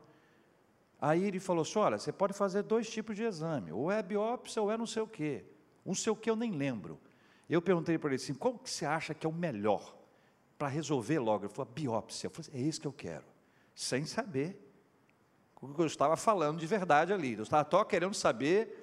Aí 1.00 1.24
ele 1.24 1.40
falou 1.40 1.62
assim: 1.62 1.78
olha, 1.80 1.98
você 1.98 2.12
pode 2.12 2.32
fazer 2.32 2.62
dois 2.62 2.88
tipos 2.88 3.16
de 3.16 3.24
exame, 3.24 3.72
ou 3.72 3.90
é 3.90 4.00
biópsia 4.00 4.62
ou 4.62 4.70
é 4.70 4.78
não 4.78 4.86
sei 4.86 5.02
o 5.02 5.08
quê. 5.08 5.44
Um 5.84 5.92
sei 5.92 6.12
o 6.12 6.16
que 6.16 6.30
eu 6.30 6.36
nem 6.36 6.52
lembro. 6.52 7.00
Eu 7.50 7.60
perguntei 7.60 7.98
para 7.98 8.10
ele 8.10 8.22
assim: 8.22 8.32
qual 8.32 8.56
que 8.56 8.70
você 8.70 8.86
acha 8.86 9.12
que 9.12 9.26
é 9.26 9.28
o 9.28 9.32
melhor 9.32 9.96
para 10.56 10.68
resolver 10.68 11.18
logo? 11.18 11.46
Ele 11.46 11.52
falou: 11.52 11.72
biópsia. 11.72 12.28
Eu 12.28 12.30
falei: 12.30 12.50
é 12.54 12.60
isso 12.60 12.80
que 12.80 12.86
eu 12.86 12.92
quero. 12.92 13.24
Sem 13.74 14.06
saber 14.06 14.56
o 15.60 15.74
que 15.74 15.80
eu 15.80 15.86
estava 15.86 16.16
falando 16.16 16.60
de 16.60 16.66
verdade 16.66 17.12
ali. 17.12 17.34
Eu 17.34 17.42
estava 17.42 17.68
só 17.68 17.84
querendo 17.84 18.14
saber. 18.14 18.78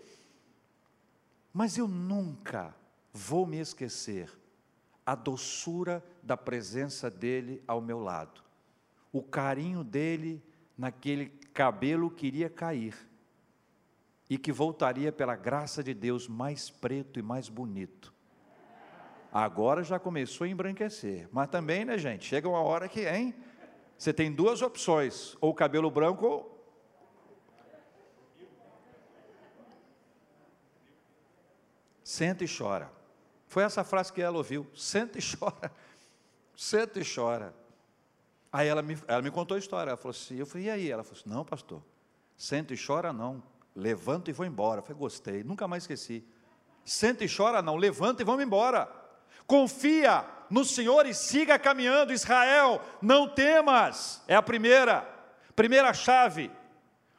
Mas 1.54 1.78
eu 1.78 1.88
nunca 1.88 2.76
vou 3.14 3.46
me 3.46 3.58
esquecer 3.58 4.30
a 5.10 5.16
doçura 5.16 6.04
da 6.30 6.38
presença 6.38 7.10
dele 7.10 7.62
ao 7.68 7.82
meu 7.82 8.00
lado 8.00 8.50
o 9.12 9.22
carinho 9.22 9.84
dele 9.84 10.44
naquele 10.78 11.28
cabelo 11.54 12.10
que 12.12 12.28
iria 12.28 12.50
cair 12.50 12.96
e 14.30 14.38
que 14.38 14.52
voltaria 14.52 15.12
pela 15.12 15.36
graça 15.36 15.84
de 15.84 15.94
Deus 15.94 16.28
mais 16.28 16.70
preto 16.70 17.20
e 17.20 17.24
mais 17.24 17.50
bonito. 17.50 18.14
Agora 19.32 19.84
já 19.84 20.00
começou 20.00 20.46
a 20.46 20.48
embranquecer, 20.48 21.28
mas 21.32 21.50
também, 21.50 21.86
né, 21.86 21.98
gente? 21.98 22.26
Chega 22.26 22.48
uma 22.48 22.62
hora 22.62 22.88
que, 22.88 23.08
hein? 23.08 23.34
Você 23.98 24.14
tem 24.14 24.32
duas 24.32 24.62
opções: 24.62 25.36
ou 25.42 25.54
cabelo 25.54 25.92
branco 25.92 26.26
ou. 26.26 26.60
Senta 32.04 32.44
e 32.44 32.48
chora. 32.48 32.92
Foi 33.48 33.64
essa 33.64 33.84
frase 33.84 34.12
que 34.12 34.22
ela 34.22 34.38
ouviu: 34.38 34.68
senta 34.76 35.20
e 35.20 35.22
chora. 35.38 35.72
Senta 36.62 37.00
e 37.00 37.06
chora. 37.06 37.56
Aí 38.52 38.68
ela 38.68 38.82
me, 38.82 38.98
ela 39.08 39.22
me 39.22 39.32
contou 39.32 39.56
a 39.56 39.58
história. 39.58 39.92
Ela 39.92 39.98
falou 39.98 40.12
assim: 40.12 40.36
eu 40.36 40.46
falei, 40.46 40.68
e 40.68 40.70
aí? 40.70 40.92
Ela 40.92 41.06
falou 41.06 41.18
assim: 41.18 41.30
não, 41.30 41.46
pastor, 41.46 41.82
senta 42.36 42.74
e 42.74 42.78
chora 42.78 43.14
não, 43.14 43.42
levanta 43.74 44.30
e 44.30 44.34
vou 44.34 44.46
embora. 44.46 44.80
Eu 44.80 44.84
falei, 44.84 45.00
gostei, 45.00 45.42
nunca 45.42 45.70
mais 45.70 45.84
esqueci. 45.84 46.22
Senta 46.84 47.24
e 47.24 47.34
chora 47.34 47.62
não, 47.62 47.78
levanta 47.78 48.24
e 48.24 48.26
vamos 48.26 48.44
embora. 48.44 48.92
Confia 49.48 50.26
no 50.50 50.66
Senhor 50.66 51.06
e 51.06 51.14
siga 51.14 51.58
caminhando, 51.58 52.12
Israel, 52.12 52.82
não 53.02 53.30
temas. 53.30 54.22
É 54.28 54.36
a 54.36 54.42
primeira, 54.42 55.08
primeira 55.56 55.94
chave. 55.94 56.52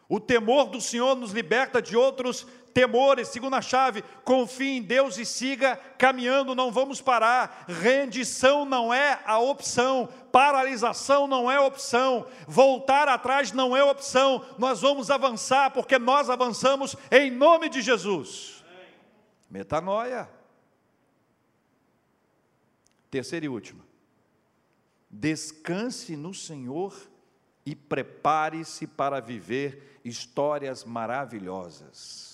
O 0.07 0.21
temor 0.21 0.67
do 0.67 0.83
Senhor 0.83 1.17
nos 1.17 1.31
liberta 1.31 1.81
de 1.81 1.97
outros 1.97 2.47
temores. 2.73 3.29
Segunda 3.29 3.61
chave, 3.61 4.03
confie 4.25 4.79
em 4.79 4.83
Deus 4.83 5.19
e 5.19 5.25
siga 5.25 5.77
caminhando, 5.99 6.55
não 6.55 6.71
vamos 6.71 7.01
parar. 7.01 7.65
Rendição 7.69 8.65
não 8.65 8.93
é 8.93 9.21
a 9.25 9.39
opção, 9.39 10.09
paralisação 10.33 11.27
não 11.27 11.51
é 11.51 11.61
opção, 11.61 12.27
voltar 12.47 13.09
atrás 13.09 13.53
não 13.53 13.77
é 13.77 13.83
opção. 13.83 14.45
Nós 14.59 14.81
vamos 14.81 15.11
avançar 15.11 15.71
porque 15.71 15.99
nós 15.99 16.31
avançamos 16.31 16.97
em 17.11 17.31
nome 17.31 17.69
de 17.69 17.83
Jesus. 17.83 18.65
Metanoia. 19.51 20.29
Terceira 23.11 23.47
e 23.47 23.49
última. 23.49 23.85
Descanse 25.11 26.17
no 26.17 26.33
Senhor 26.33 26.95
e 27.67 27.75
prepare-se 27.75 28.87
para 28.87 29.21
viver 29.21 30.01
histórias 30.05 30.85
maravilhosas. 30.85 32.30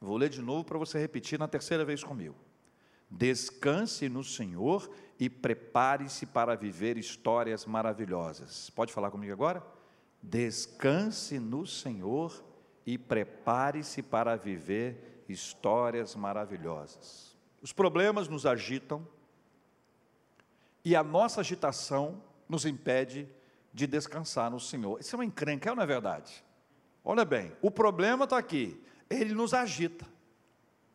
Vou 0.00 0.16
ler 0.16 0.30
de 0.30 0.40
novo 0.40 0.64
para 0.64 0.78
você 0.78 0.98
repetir 0.98 1.38
na 1.38 1.46
terceira 1.46 1.84
vez 1.84 2.02
comigo. 2.02 2.34
Descanse 3.10 4.08
no 4.08 4.24
Senhor 4.24 4.90
e 5.18 5.28
prepare-se 5.28 6.24
para 6.24 6.54
viver 6.54 6.96
histórias 6.96 7.66
maravilhosas. 7.66 8.70
Pode 8.70 8.92
falar 8.92 9.10
comigo 9.10 9.32
agora? 9.32 9.62
Descanse 10.22 11.38
no 11.38 11.66
Senhor 11.66 12.42
e 12.86 12.96
prepare-se 12.96 14.02
para 14.02 14.36
viver 14.36 15.24
histórias 15.28 16.14
maravilhosas. 16.14 17.36
Os 17.60 17.72
problemas 17.72 18.28
nos 18.28 18.46
agitam 18.46 19.06
e 20.84 20.96
a 20.96 21.04
nossa 21.04 21.40
agitação 21.40 22.22
nos 22.48 22.64
impede 22.64 23.28
de 23.72 23.86
descansar 23.86 24.50
no 24.50 24.58
Senhor. 24.58 24.98
Isso 25.00 25.14
é 25.14 25.18
uma 25.18 25.24
encrenca, 25.24 25.74
não 25.74 25.82
é 25.82 25.86
verdade? 25.86 26.44
Olha 27.04 27.24
bem, 27.24 27.52
o 27.60 27.70
problema 27.70 28.24
está 28.24 28.38
aqui, 28.38 28.82
ele 29.10 29.34
nos 29.34 29.52
agita. 29.52 30.06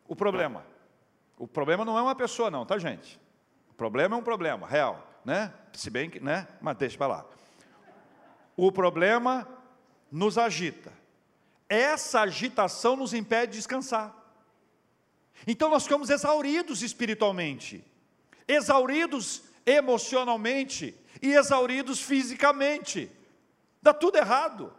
O 0.08 0.16
problema. 0.16 0.64
O 1.38 1.46
problema 1.46 1.84
não 1.84 1.98
é 1.98 2.02
uma 2.02 2.14
pessoa, 2.14 2.50
não, 2.50 2.64
tá, 2.64 2.78
gente? 2.78 3.20
O 3.70 3.74
problema 3.74 4.16
é 4.16 4.18
um 4.18 4.22
problema, 4.22 4.66
real, 4.66 5.06
né? 5.24 5.52
Se 5.74 5.90
bem 5.90 6.08
que, 6.08 6.18
né? 6.18 6.48
Mas 6.60 6.76
deixa 6.78 6.96
para 6.96 7.06
lá. 7.06 7.26
O 8.56 8.72
problema 8.72 9.46
nos 10.10 10.38
agita. 10.38 10.90
essa 11.68 12.20
agitação 12.20 12.96
nos 12.96 13.12
impede 13.12 13.52
de 13.52 13.58
descansar. 13.58 14.14
Então 15.46 15.68
nós 15.68 15.82
ficamos 15.82 16.10
exauridos 16.10 16.82
espiritualmente, 16.82 17.84
exauridos 18.46 19.42
emocionalmente 19.64 20.98
e 21.20 21.32
exauridos 21.32 22.00
fisicamente. 22.00 23.10
Dá 23.82 23.92
tudo 23.92 24.16
errado. 24.16 24.72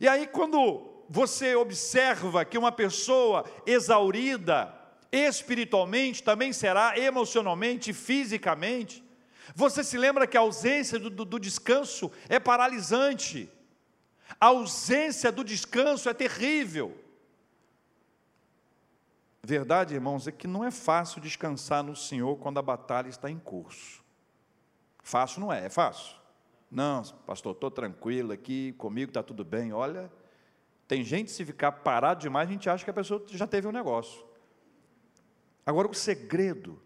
E 0.00 0.08
aí, 0.08 0.26
quando 0.26 0.95
você 1.08 1.54
observa 1.54 2.44
que 2.44 2.58
uma 2.58 2.72
pessoa 2.72 3.44
exaurida 3.66 4.74
espiritualmente 5.10 6.22
também 6.22 6.52
será 6.52 6.98
emocionalmente, 6.98 7.92
fisicamente, 7.92 9.04
você 9.54 9.84
se 9.84 9.96
lembra 9.96 10.26
que 10.26 10.36
a 10.36 10.40
ausência 10.40 10.98
do, 10.98 11.08
do, 11.08 11.24
do 11.24 11.38
descanso 11.38 12.10
é 12.28 12.38
paralisante, 12.38 13.48
a 14.40 14.46
ausência 14.46 15.30
do 15.30 15.44
descanso 15.44 16.08
é 16.08 16.14
terrível. 16.14 16.98
Verdade, 19.42 19.94
irmãos, 19.94 20.26
é 20.26 20.32
que 20.32 20.48
não 20.48 20.64
é 20.64 20.72
fácil 20.72 21.20
descansar 21.20 21.84
no 21.84 21.94
Senhor 21.94 22.36
quando 22.36 22.58
a 22.58 22.62
batalha 22.62 23.08
está 23.08 23.30
em 23.30 23.38
curso. 23.38 24.04
Fácil 25.02 25.40
não 25.40 25.52
é, 25.52 25.66
é 25.66 25.68
fácil. 25.68 26.16
Não, 26.68 27.04
pastor, 27.24 27.52
estou 27.52 27.70
tranquilo 27.70 28.32
aqui, 28.32 28.72
comigo 28.72 29.10
está 29.10 29.22
tudo 29.22 29.44
bem. 29.44 29.72
Olha, 29.72 30.10
tem 30.88 31.02
gente, 31.02 31.30
se 31.30 31.44
ficar 31.44 31.72
parado 31.72 32.20
demais, 32.20 32.48
a 32.48 32.52
gente 32.52 32.70
acha 32.70 32.84
que 32.84 32.90
a 32.90 32.94
pessoa 32.94 33.24
já 33.28 33.46
teve 33.46 33.66
um 33.66 33.72
negócio. 33.72 34.24
Agora, 35.64 35.88
o 35.88 35.94
segredo 35.94 36.80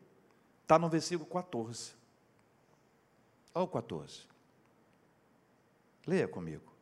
está 0.63 0.79
no 0.79 0.89
versículo 0.89 1.29
14. 1.29 1.93
Olha 3.55 3.65
o 3.65 3.69
14. 3.69 4.23
Leia 6.07 6.27
comigo. 6.27 6.73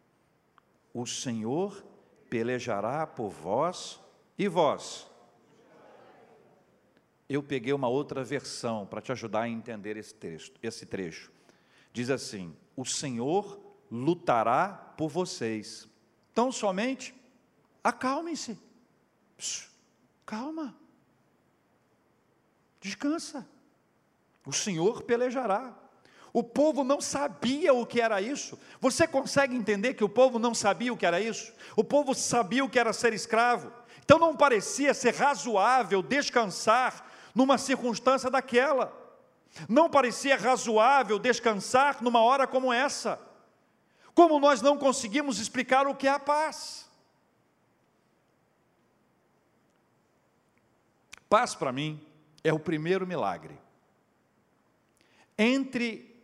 O 0.94 1.06
Senhor 1.06 1.84
pelejará 2.30 3.06
por 3.06 3.30
vós 3.30 4.00
e 4.38 4.46
vós. 4.46 5.10
Eu 7.28 7.42
peguei 7.42 7.72
uma 7.72 7.88
outra 7.88 8.22
versão 8.22 8.86
para 8.86 9.02
te 9.02 9.12
ajudar 9.12 9.42
a 9.42 9.48
entender 9.48 9.96
esse 9.96 10.14
texto, 10.14 10.58
esse 10.62 10.86
trecho. 10.86 11.32
Diz 11.92 12.10
assim: 12.10 12.56
O 12.76 12.84
Senhor 12.84 13.60
lutará 13.90 14.68
por 14.96 15.08
vocês. 15.08 15.88
Então 16.38 16.52
somente 16.52 17.12
acalmem-se. 17.82 18.56
Calma. 20.24 20.72
Descansa. 22.80 23.44
O 24.46 24.52
Senhor 24.52 25.02
pelejará. 25.02 25.74
O 26.32 26.44
povo 26.44 26.84
não 26.84 27.00
sabia 27.00 27.74
o 27.74 27.84
que 27.84 28.00
era 28.00 28.22
isso. 28.22 28.56
Você 28.80 29.04
consegue 29.04 29.56
entender 29.56 29.94
que 29.94 30.04
o 30.04 30.08
povo 30.08 30.38
não 30.38 30.54
sabia 30.54 30.92
o 30.92 30.96
que 30.96 31.04
era 31.04 31.20
isso? 31.20 31.52
O 31.74 31.82
povo 31.82 32.14
sabia 32.14 32.64
o 32.64 32.70
que 32.70 32.78
era 32.78 32.92
ser 32.92 33.12
escravo. 33.12 33.72
Então 34.04 34.16
não 34.16 34.36
parecia 34.36 34.94
ser 34.94 35.16
razoável 35.16 36.00
descansar 36.00 37.04
numa 37.34 37.58
circunstância 37.58 38.30
daquela. 38.30 38.96
Não 39.68 39.90
parecia 39.90 40.36
razoável 40.36 41.18
descansar 41.18 42.00
numa 42.00 42.22
hora 42.22 42.46
como 42.46 42.72
essa. 42.72 43.27
Como 44.18 44.40
nós 44.40 44.60
não 44.60 44.76
conseguimos 44.76 45.38
explicar 45.38 45.86
o 45.86 45.94
que 45.94 46.08
é 46.08 46.10
a 46.10 46.18
paz. 46.18 46.90
Paz 51.28 51.54
para 51.54 51.70
mim 51.70 52.04
é 52.42 52.52
o 52.52 52.58
primeiro 52.58 53.06
milagre. 53.06 53.56
Entre 55.38 56.20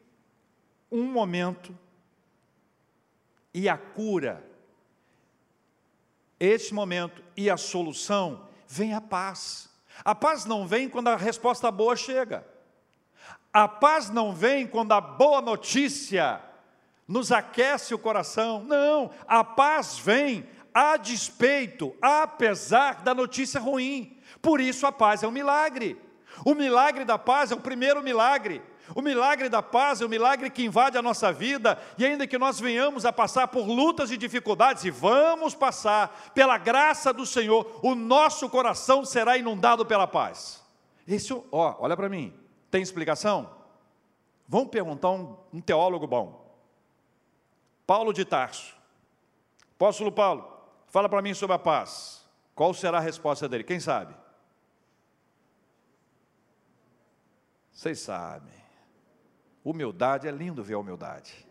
um 0.90 1.04
momento 1.04 1.72
e 3.54 3.68
a 3.68 3.78
cura, 3.78 4.44
este 6.40 6.74
momento 6.74 7.22
e 7.36 7.48
a 7.48 7.56
solução, 7.56 8.48
vem 8.66 8.92
a 8.92 9.00
paz. 9.00 9.70
A 10.04 10.16
paz 10.16 10.44
não 10.44 10.66
vem 10.66 10.88
quando 10.88 11.10
a 11.10 11.16
resposta 11.16 11.70
boa 11.70 11.94
chega. 11.94 12.44
A 13.52 13.68
paz 13.68 14.10
não 14.10 14.34
vem 14.34 14.66
quando 14.66 14.90
a 14.90 15.00
boa 15.00 15.40
notícia 15.40 16.42
nos 17.06 17.30
aquece 17.32 17.94
o 17.94 17.98
coração. 17.98 18.64
Não, 18.64 19.10
a 19.26 19.44
paz 19.44 19.98
vem 19.98 20.46
a 20.72 20.96
despeito, 20.96 21.94
apesar 22.00 23.02
da 23.02 23.14
notícia 23.14 23.60
ruim. 23.60 24.18
Por 24.42 24.60
isso 24.60 24.86
a 24.86 24.92
paz 24.92 25.22
é 25.22 25.28
um 25.28 25.30
milagre. 25.30 25.96
O 26.44 26.54
milagre 26.54 27.04
da 27.04 27.16
paz 27.16 27.52
é 27.52 27.54
o 27.54 27.60
primeiro 27.60 28.02
milagre. 28.02 28.60
O 28.94 29.00
milagre 29.00 29.48
da 29.48 29.62
paz 29.62 30.00
é 30.00 30.04
o 30.04 30.08
milagre 30.08 30.50
que 30.50 30.64
invade 30.64 30.98
a 30.98 31.02
nossa 31.02 31.32
vida, 31.32 31.80
e 31.96 32.04
ainda 32.04 32.26
que 32.26 32.36
nós 32.36 32.60
venhamos 32.60 33.06
a 33.06 33.12
passar 33.12 33.48
por 33.48 33.66
lutas 33.66 34.10
e 34.10 34.16
dificuldades, 34.16 34.84
e 34.84 34.90
vamos 34.90 35.54
passar, 35.54 36.32
pela 36.34 36.58
graça 36.58 37.12
do 37.12 37.24
Senhor, 37.24 37.80
o 37.82 37.94
nosso 37.94 38.48
coração 38.50 39.04
será 39.04 39.38
inundado 39.38 39.86
pela 39.86 40.06
paz. 40.06 40.62
Esse, 41.08 41.32
ó, 41.32 41.76
olha 41.78 41.96
para 41.96 42.10
mim, 42.10 42.34
tem 42.70 42.82
explicação? 42.82 43.48
Vamos 44.46 44.68
perguntar 44.68 45.10
um, 45.10 45.34
um 45.52 45.60
teólogo 45.62 46.06
bom. 46.06 46.43
Paulo 47.86 48.12
de 48.12 48.24
Tarso. 48.24 48.74
Apóstolo 49.74 50.10
Paulo, 50.12 50.50
fala 50.88 51.08
para 51.08 51.22
mim 51.22 51.34
sobre 51.34 51.54
a 51.54 51.58
paz. 51.58 52.24
Qual 52.54 52.72
será 52.72 52.98
a 52.98 53.00
resposta 53.00 53.48
dele? 53.48 53.64
Quem 53.64 53.80
sabe? 53.80 54.14
Vocês 57.72 57.98
sabem. 57.98 58.54
Humildade, 59.64 60.28
é 60.28 60.30
lindo 60.30 60.62
ver 60.62 60.74
a 60.74 60.78
humildade. 60.78 61.46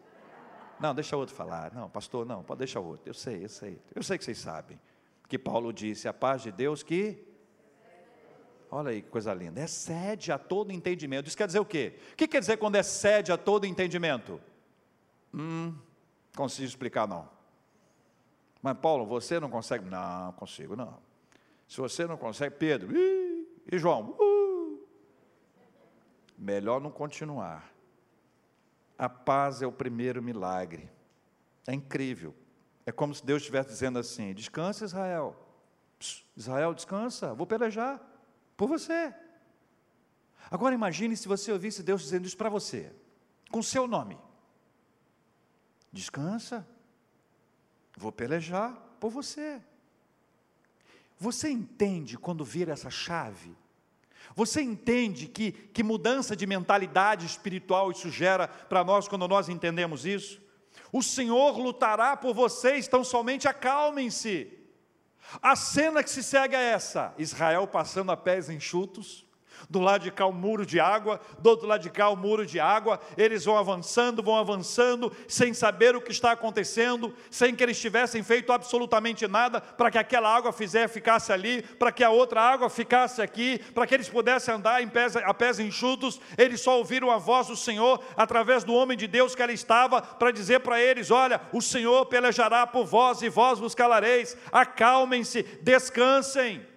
Não, 0.79 0.95
deixa 0.95 1.17
outro 1.17 1.35
falar. 1.35 1.73
Não, 1.73 1.89
pastor, 1.89 2.25
não, 2.25 2.43
pode 2.43 2.59
deixar 2.59 2.79
outro. 2.79 3.09
Eu 3.09 3.13
sei, 3.13 3.43
eu 3.43 3.49
sei. 3.49 3.81
Eu 3.93 4.03
sei 4.03 4.17
que 4.17 4.23
vocês 4.23 4.37
sabem. 4.37 4.79
Que 5.27 5.37
Paulo 5.37 5.73
disse: 5.73 6.07
a 6.07 6.13
paz 6.13 6.41
de 6.41 6.51
Deus 6.51 6.81
que. 6.81 7.23
Olha 8.71 8.89
aí 8.89 9.01
que 9.01 9.09
coisa 9.09 9.33
linda. 9.33 9.61
Excede 9.61 10.31
a 10.31 10.37
todo 10.37 10.71
entendimento. 10.71 11.27
Isso 11.27 11.37
quer 11.37 11.47
dizer 11.47 11.59
o 11.59 11.65
quê? 11.65 11.99
O 12.13 12.15
que 12.15 12.27
quer 12.27 12.39
dizer 12.39 12.57
quando 12.57 12.75
excede 12.75 13.31
a 13.31 13.37
todo 13.37 13.65
entendimento? 13.65 14.41
Hum, 15.33 15.75
consigo 16.35 16.67
explicar 16.67 17.07
não. 17.07 17.29
Mas 18.61 18.77
Paulo, 18.77 19.05
você 19.05 19.39
não 19.39 19.49
consegue? 19.49 19.85
Não, 19.85 20.31
consigo 20.33 20.75
não. 20.75 20.97
Se 21.67 21.77
você 21.81 22.05
não 22.05 22.17
consegue, 22.17 22.55
Pedro, 22.55 22.95
ih, 22.95 23.47
e 23.71 23.77
João, 23.77 24.15
melhor 26.37 26.79
não 26.79 26.91
continuar. 26.91 27.71
A 28.97 29.09
paz 29.09 29.61
é 29.61 29.67
o 29.67 29.71
primeiro 29.71 30.21
milagre. 30.21 30.89
É 31.67 31.73
incrível. 31.73 32.33
É 32.85 32.91
como 32.91 33.13
se 33.13 33.25
Deus 33.25 33.41
estivesse 33.41 33.69
dizendo 33.69 33.99
assim: 33.99 34.33
descansa, 34.33 34.85
Israel. 34.85 35.35
Israel, 36.35 36.73
descansa, 36.73 37.33
vou 37.33 37.47
pelejar 37.47 38.01
por 38.57 38.67
você. 38.67 39.13
Agora 40.51 40.75
imagine 40.75 41.15
se 41.15 41.27
você 41.27 41.51
ouvisse 41.51 41.81
Deus 41.81 42.01
dizendo 42.01 42.25
isso 42.25 42.37
para 42.37 42.49
você, 42.49 42.93
com 43.49 43.61
seu 43.61 43.87
nome. 43.87 44.17
Descansa, 45.93 46.67
vou 47.95 48.11
pelejar 48.11 48.73
por 48.99 49.11
você. 49.11 49.61
Você 51.19 51.49
entende 51.49 52.17
quando 52.17 52.43
vira 52.43 52.73
essa 52.73 52.89
chave? 52.89 53.55
Você 54.35 54.61
entende 54.61 55.27
que, 55.27 55.51
que 55.51 55.83
mudança 55.83 56.35
de 56.35 56.47
mentalidade 56.47 57.27
espiritual 57.27 57.91
isso 57.91 58.09
gera 58.09 58.47
para 58.47 58.83
nós 58.83 59.07
quando 59.07 59.27
nós 59.27 59.47
entendemos 59.47 60.03
isso? 60.03 60.41
O 60.91 61.03
Senhor 61.03 61.59
lutará 61.59 62.17
por 62.17 62.33
vocês, 62.33 62.87
então 62.87 63.03
somente 63.03 63.47
acalmem-se. 63.47 64.51
A 65.41 65.55
cena 65.55 66.03
que 66.03 66.09
se 66.09 66.23
segue 66.23 66.55
é 66.55 66.71
essa: 66.71 67.13
Israel 67.19 67.67
passando 67.67 68.11
a 68.11 68.17
pés 68.17 68.49
enxutos, 68.49 69.25
do 69.69 69.79
lado 69.79 70.03
de 70.03 70.11
cá 70.11 70.25
o 70.25 70.33
muro 70.33 70.65
de 70.65 70.79
água, 70.79 71.19
do 71.39 71.49
outro 71.49 71.67
lado 71.67 71.81
de 71.81 71.89
cá 71.89 72.09
o 72.09 72.15
muro 72.15 72.45
de 72.45 72.59
água. 72.59 72.99
Eles 73.17 73.45
vão 73.45 73.57
avançando, 73.57 74.23
vão 74.23 74.37
avançando, 74.37 75.11
sem 75.27 75.53
saber 75.53 75.95
o 75.95 76.01
que 76.01 76.11
está 76.11 76.31
acontecendo, 76.31 77.13
sem 77.29 77.55
que 77.55 77.63
eles 77.63 77.79
tivessem 77.79 78.23
feito 78.23 78.51
absolutamente 78.51 79.27
nada 79.27 79.61
para 79.61 79.91
que 79.91 79.97
aquela 79.97 80.33
água 80.33 80.51
fizer, 80.51 80.87
ficasse 80.87 81.31
ali, 81.31 81.61
para 81.61 81.91
que 81.91 82.03
a 82.03 82.09
outra 82.09 82.41
água 82.41 82.69
ficasse 82.69 83.21
aqui, 83.21 83.59
para 83.73 83.85
que 83.87 83.93
eles 83.93 84.09
pudessem 84.09 84.53
andar 84.53 84.81
em 84.81 84.87
pés, 84.87 85.15
a 85.15 85.33
pés 85.33 85.59
enxutos. 85.59 86.19
Eles 86.37 86.61
só 86.61 86.77
ouviram 86.77 87.11
a 87.11 87.17
voz 87.17 87.47
do 87.47 87.55
Senhor 87.55 88.03
através 88.15 88.63
do 88.63 88.73
homem 88.73 88.97
de 88.97 89.07
Deus 89.07 89.35
que 89.35 89.43
ali 89.43 89.53
estava, 89.53 90.01
para 90.01 90.31
dizer 90.31 90.59
para 90.59 90.81
eles: 90.81 91.11
Olha, 91.11 91.41
o 91.51 91.61
Senhor 91.61 92.05
pelejará 92.05 92.65
por 92.67 92.85
vós 92.85 93.21
e 93.21 93.29
vós 93.29 93.59
vos 93.59 93.75
calareis. 93.75 94.37
Acalmem-se, 94.51 95.43
descansem. 95.61 96.72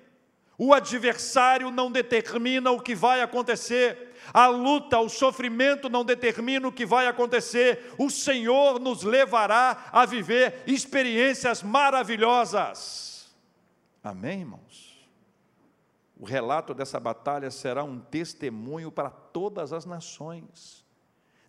O 0.59 0.73
adversário 0.73 1.71
não 1.71 1.93
determina 1.93 2.71
o 2.71 2.81
que 2.81 2.95
vai 2.95 3.21
acontecer. 3.21 4.15
A 4.33 4.47
luta, 4.47 4.99
o 4.99 5.09
sofrimento 5.09 5.91
não 5.91 6.05
determina 6.05 6.67
o 6.67 6.73
que 6.73 6.87
vai 6.87 7.07
acontecer. 7.07 7.95
O 7.99 8.09
Senhor 8.09 8.81
nos 8.81 9.03
levará 9.03 9.91
a 9.93 10.07
viver 10.07 10.63
experiências 10.67 11.63
maravilhosas. 11.63 13.31
Amém, 14.03 14.41
irmãos? 14.41 15.07
O 16.19 16.25
relato 16.25 16.73
dessa 16.73 16.99
batalha 16.99 17.51
será 17.51 17.85
um 17.85 18.01
testemunho 18.01 18.91
para 18.91 19.11
todas 19.11 19.75
as 19.75 19.85
nações. 19.85 20.87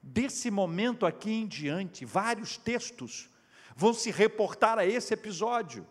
Desse 0.04 0.52
momento 0.52 1.06
aqui 1.06 1.32
em 1.32 1.48
diante, 1.48 2.04
vários 2.04 2.58
textos 2.58 3.30
vão 3.74 3.94
se 3.94 4.12
reportar 4.12 4.78
a 4.78 4.86
esse 4.86 5.14
episódio. 5.14 5.88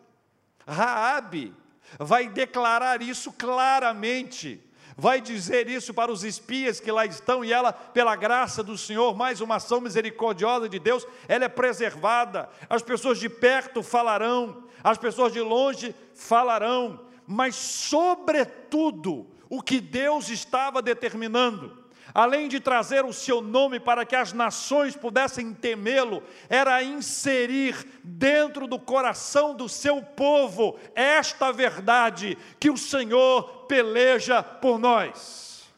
Raabe 0.66 1.54
vai 1.98 2.28
declarar 2.28 3.02
isso 3.02 3.32
claramente. 3.32 4.60
Vai 4.96 5.20
dizer 5.20 5.68
isso 5.68 5.92
para 5.92 6.10
os 6.10 6.24
espias 6.24 6.80
que 6.80 6.90
lá 6.90 7.04
estão 7.04 7.44
e 7.44 7.52
ela, 7.52 7.70
pela 7.72 8.16
graça 8.16 8.62
do 8.62 8.78
Senhor, 8.78 9.14
mais 9.14 9.42
uma 9.42 9.56
ação 9.56 9.80
misericordiosa 9.80 10.68
de 10.70 10.78
Deus, 10.78 11.06
ela 11.28 11.44
é 11.44 11.48
preservada. 11.48 12.48
As 12.68 12.82
pessoas 12.82 13.18
de 13.18 13.28
perto 13.28 13.82
falarão, 13.82 14.64
as 14.82 14.96
pessoas 14.96 15.34
de 15.34 15.40
longe 15.40 15.94
falarão, 16.14 17.06
mas 17.26 17.56
sobretudo 17.56 19.26
o 19.50 19.60
que 19.60 19.80
Deus 19.80 20.30
estava 20.30 20.80
determinando 20.80 21.85
além 22.16 22.48
de 22.48 22.58
trazer 22.58 23.04
o 23.04 23.12
seu 23.12 23.42
nome 23.42 23.78
para 23.78 24.06
que 24.06 24.16
as 24.16 24.32
nações 24.32 24.96
pudessem 24.96 25.52
temê-lo, 25.52 26.22
era 26.48 26.82
inserir 26.82 27.86
dentro 28.02 28.66
do 28.66 28.78
coração 28.78 29.54
do 29.54 29.68
seu 29.68 30.02
povo 30.02 30.78
esta 30.94 31.52
verdade: 31.52 32.38
que 32.58 32.70
o 32.70 32.76
Senhor 32.78 33.66
peleja 33.66 34.42
por 34.42 34.78
nós. 34.78 35.70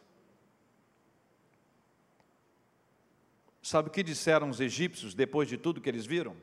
Sabe 3.60 3.88
o 3.88 3.90
que 3.90 4.04
disseram 4.04 4.48
os 4.48 4.60
egípcios 4.60 5.14
depois 5.14 5.48
de 5.48 5.58
tudo 5.58 5.80
que 5.80 5.88
eles 5.88 6.06
viram? 6.06 6.36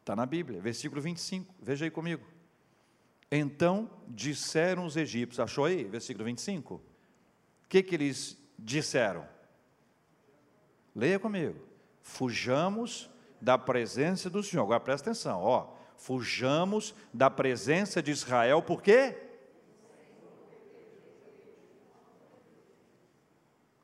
Está 0.00 0.16
na 0.16 0.24
Bíblia, 0.24 0.58
versículo 0.58 1.02
25, 1.02 1.54
veja 1.60 1.84
aí 1.84 1.90
comigo. 1.90 2.26
Então 3.30 3.90
disseram 4.08 4.86
os 4.86 4.96
egípcios, 4.96 5.38
achou 5.38 5.66
aí, 5.66 5.84
versículo 5.84 6.24
25? 6.24 6.76
O 6.76 6.82
que, 7.68 7.82
que 7.82 7.94
eles 7.94 8.39
disseram. 8.64 9.26
Leia 10.94 11.18
comigo. 11.18 11.58
Fujamos 12.02 13.10
da 13.40 13.56
presença 13.56 14.28
do 14.28 14.42
Senhor. 14.42 14.62
Agora 14.64 14.80
presta 14.80 15.10
atenção, 15.10 15.42
ó. 15.42 15.74
Fujamos 15.96 16.94
da 17.12 17.30
presença 17.30 18.02
de 18.02 18.10
Israel, 18.10 18.62
por 18.62 18.82
quê? 18.82 19.16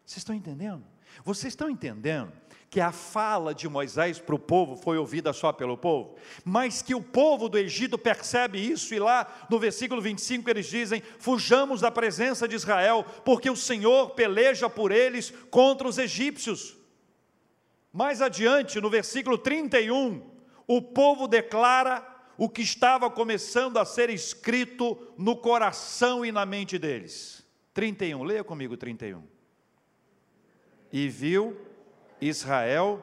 Vocês 0.04 0.18
estão 0.18 0.34
entendendo? 0.34 0.84
Vocês 1.24 1.52
estão 1.52 1.68
entendendo 1.68 2.32
que 2.68 2.80
a 2.80 2.92
fala 2.92 3.54
de 3.54 3.68
Moisés 3.68 4.18
para 4.18 4.34
o 4.34 4.38
povo 4.38 4.76
foi 4.76 4.98
ouvida 4.98 5.32
só 5.32 5.52
pelo 5.52 5.76
povo, 5.76 6.16
mas 6.44 6.82
que 6.82 6.94
o 6.94 7.00
povo 7.00 7.48
do 7.48 7.58
Egito 7.58 7.96
percebe 7.96 8.58
isso, 8.58 8.94
e 8.94 8.98
lá 8.98 9.46
no 9.48 9.58
versículo 9.58 10.00
25 10.02 10.50
eles 10.50 10.66
dizem: 10.66 11.02
Fujamos 11.18 11.80
da 11.80 11.90
presença 11.90 12.46
de 12.46 12.56
Israel, 12.56 13.04
porque 13.24 13.48
o 13.48 13.56
Senhor 13.56 14.10
peleja 14.10 14.68
por 14.68 14.90
eles 14.90 15.32
contra 15.50 15.88
os 15.88 15.98
egípcios. 15.98 16.76
Mais 17.92 18.20
adiante, 18.20 18.80
no 18.80 18.90
versículo 18.90 19.38
31, 19.38 20.22
o 20.66 20.82
povo 20.82 21.26
declara 21.26 22.06
o 22.36 22.48
que 22.48 22.60
estava 22.60 23.10
começando 23.10 23.78
a 23.78 23.84
ser 23.84 24.10
escrito 24.10 24.98
no 25.16 25.36
coração 25.36 26.24
e 26.24 26.30
na 26.30 26.44
mente 26.44 26.78
deles. 26.78 27.42
31, 27.72 28.22
leia 28.22 28.44
comigo 28.44 28.76
31. 28.76 29.22
E 30.92 31.08
viu 31.08 31.56
Israel 32.20 33.02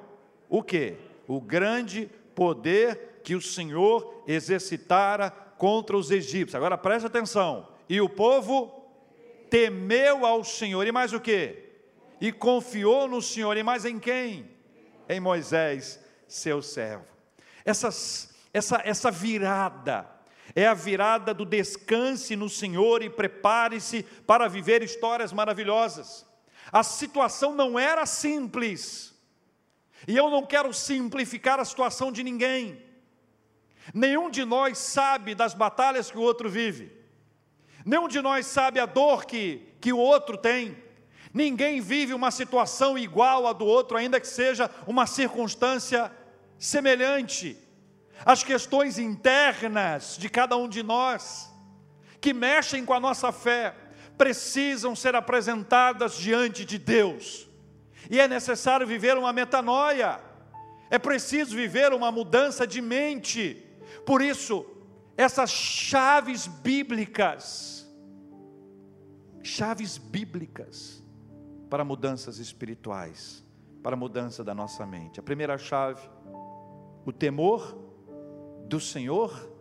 o 0.49 0.61
que? 0.61 0.95
O 1.27 1.41
grande 1.41 2.09
poder 2.35 3.21
que 3.23 3.33
o 3.33 3.41
Senhor 3.41 4.23
exercitara 4.27 5.31
contra 5.57 5.97
os 5.97 6.11
egípcios. 6.11 6.53
Agora 6.53 6.77
preste 6.77 7.07
atenção. 7.07 7.69
E 7.89 7.99
o 7.99 8.07
povo 8.07 8.87
temeu 9.49 10.27
ao 10.27 10.43
Senhor. 10.43 10.85
E 10.85 10.91
mais 10.91 11.11
o 11.11 11.19
que? 11.19 11.71
E 12.21 12.31
confiou 12.31 13.07
no 13.07 13.19
Senhor. 13.19 13.57
E 13.57 13.63
mais 13.63 13.83
em 13.83 13.97
quem? 13.97 14.47
Em 15.09 15.19
Moisés, 15.19 15.99
seu 16.27 16.61
servo. 16.61 17.05
Essas, 17.65 18.31
essa, 18.53 18.79
essa 18.85 19.09
virada 19.09 20.07
é 20.53 20.67
a 20.67 20.73
virada 20.75 21.33
do 21.33 21.45
descanse 21.45 22.35
no 22.35 22.47
Senhor 22.47 23.01
e 23.01 23.09
prepare-se 23.09 24.03
para 24.27 24.47
viver 24.47 24.83
histórias 24.83 25.33
maravilhosas. 25.33 26.31
A 26.73 26.81
situação 26.81 27.53
não 27.53 27.77
era 27.77 28.03
simples. 28.07 29.13
E 30.07 30.17
eu 30.17 30.31
não 30.31 30.43
quero 30.43 30.73
simplificar 30.73 31.59
a 31.59 31.65
situação 31.65 32.11
de 32.11 32.23
ninguém. 32.23 32.81
Nenhum 33.93 34.27
de 34.27 34.43
nós 34.43 34.79
sabe 34.79 35.35
das 35.35 35.53
batalhas 35.53 36.09
que 36.09 36.17
o 36.17 36.21
outro 36.21 36.49
vive. 36.49 36.91
Nenhum 37.85 38.07
de 38.07 38.19
nós 38.21 38.47
sabe 38.47 38.79
a 38.79 38.87
dor 38.87 39.25
que, 39.25 39.61
que 39.79 39.93
o 39.93 39.99
outro 39.99 40.35
tem. 40.35 40.75
Ninguém 41.31 41.79
vive 41.79 42.11
uma 42.11 42.31
situação 42.31 42.97
igual 42.97 43.45
à 43.45 43.53
do 43.53 43.65
outro, 43.65 43.95
ainda 43.95 44.19
que 44.19 44.27
seja 44.27 44.67
uma 44.87 45.05
circunstância 45.05 46.11
semelhante. 46.57 47.55
As 48.25 48.43
questões 48.43 48.97
internas 48.97 50.17
de 50.17 50.27
cada 50.27 50.57
um 50.57 50.67
de 50.67 50.81
nós, 50.81 51.51
que 52.19 52.33
mexem 52.33 52.83
com 52.83 52.93
a 52.93 52.99
nossa 52.99 53.31
fé, 53.31 53.75
precisam 54.23 54.95
ser 54.95 55.17
apresentadas 55.17 56.15
diante 56.15 56.63
de 56.63 56.77
Deus. 56.77 57.45
E 58.09 58.21
é 58.21 58.25
necessário 58.25 58.87
viver 58.87 59.17
uma 59.17 59.33
metanoia. 59.33 60.17
É 60.89 60.97
preciso 60.97 61.53
viver 61.53 61.91
uma 61.91 62.09
mudança 62.09 62.65
de 62.65 62.79
mente. 62.79 63.61
Por 64.05 64.21
isso, 64.21 64.65
essas 65.17 65.51
chaves 65.51 66.47
bíblicas, 66.47 67.85
chaves 69.43 69.97
bíblicas 69.97 71.03
para 71.69 71.83
mudanças 71.83 72.37
espirituais, 72.37 73.43
para 73.83 73.97
mudança 73.97 74.41
da 74.41 74.55
nossa 74.55 74.85
mente. 74.85 75.19
A 75.19 75.23
primeira 75.23 75.57
chave, 75.57 76.09
o 77.05 77.11
temor 77.11 77.77
do 78.67 78.79
Senhor 78.79 79.51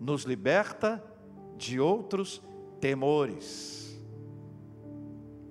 nos 0.00 0.22
liberta 0.22 1.04
de 1.58 1.78
outros 1.78 2.42
temores 2.80 3.79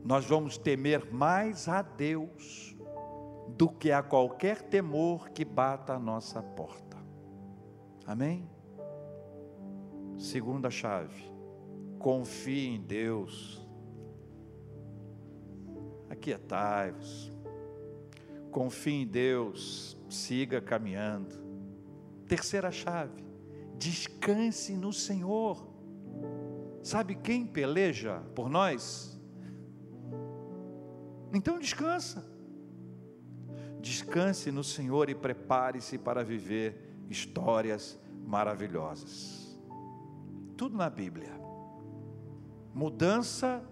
nós 0.03 0.25
vamos 0.25 0.57
temer 0.57 1.11
mais 1.11 1.67
a 1.67 1.81
Deus 1.81 2.75
do 3.57 3.69
que 3.69 3.91
a 3.91 4.01
qualquer 4.01 4.61
temor 4.61 5.29
que 5.29 5.43
bata 5.43 5.93
a 5.93 5.99
nossa 5.99 6.41
porta. 6.41 6.97
Amém? 8.05 8.49
Segunda 10.17 10.69
chave, 10.69 11.31
confie 11.97 12.67
em 12.67 12.81
Deus. 12.81 13.65
Aquietai-vos. 16.09 17.31
Confie 18.51 19.03
em 19.03 19.07
Deus, 19.07 19.95
siga 20.09 20.59
caminhando. 20.59 21.35
Terceira 22.27 22.71
chave, 22.71 23.23
descanse 23.77 24.75
no 24.75 24.91
Senhor. 24.91 25.67
Sabe 26.81 27.13
quem 27.13 27.45
peleja 27.45 28.21
por 28.33 28.49
nós? 28.49 29.18
Então 31.33 31.59
descansa. 31.59 32.25
Descanse 33.81 34.51
no 34.51 34.63
Senhor 34.63 35.09
e 35.09 35.15
prepare-se 35.15 35.97
para 35.97 36.23
viver 36.23 37.03
histórias 37.09 37.99
maravilhosas. 38.25 39.59
Tudo 40.57 40.77
na 40.77 40.89
Bíblia. 40.89 41.39
Mudança 42.73 43.63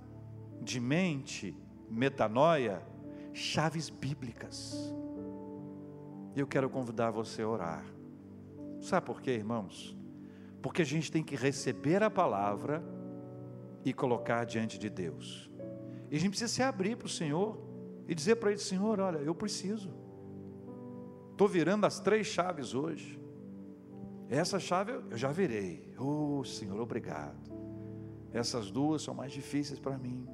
de 0.61 0.79
mente, 0.79 1.55
metanoia, 1.89 2.81
chaves 3.33 3.89
bíblicas. 3.89 4.93
E 6.35 6.39
eu 6.39 6.47
quero 6.47 6.69
convidar 6.69 7.11
você 7.11 7.41
a 7.41 7.47
orar. 7.47 7.85
Sabe 8.79 9.05
por 9.05 9.21
quê, 9.21 9.31
irmãos? 9.31 9.95
Porque 10.61 10.81
a 10.81 10.85
gente 10.85 11.11
tem 11.11 11.23
que 11.23 11.35
receber 11.35 12.03
a 12.03 12.09
palavra 12.09 12.83
e 13.83 13.93
colocar 13.93 14.45
diante 14.45 14.77
de 14.77 14.89
Deus. 14.89 15.49
E 16.09 16.15
a 16.15 16.19
gente 16.19 16.29
precisa 16.29 16.51
se 16.51 16.63
abrir 16.63 16.95
para 16.95 17.05
o 17.05 17.09
Senhor 17.09 17.57
e 18.07 18.15
dizer 18.15 18.37
para 18.37 18.51
Ele: 18.51 18.59
Senhor, 18.59 18.99
olha, 18.99 19.17
eu 19.17 19.35
preciso. 19.35 19.93
Estou 21.31 21.47
virando 21.47 21.85
as 21.85 21.99
três 21.99 22.27
chaves 22.27 22.73
hoje. 22.73 23.19
Essa 24.29 24.59
chave 24.59 24.91
eu 24.91 25.17
já 25.17 25.31
virei. 25.31 25.93
Oh, 25.97 26.43
Senhor, 26.43 26.79
obrigado. 26.79 27.51
Essas 28.33 28.71
duas 28.71 29.01
são 29.01 29.13
mais 29.13 29.31
difíceis 29.31 29.79
para 29.79 29.97
mim. 29.97 30.27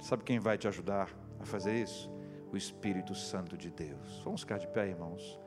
Sabe 0.00 0.24
quem 0.24 0.40
vai 0.40 0.58
te 0.58 0.66
ajudar 0.66 1.08
a 1.38 1.44
fazer 1.44 1.74
isso? 1.80 2.10
O 2.52 2.56
Espírito 2.56 3.14
Santo 3.14 3.56
de 3.56 3.70
Deus. 3.70 4.20
Vamos 4.24 4.40
ficar 4.40 4.58
de 4.58 4.66
pé, 4.68 4.88
irmãos. 4.88 5.38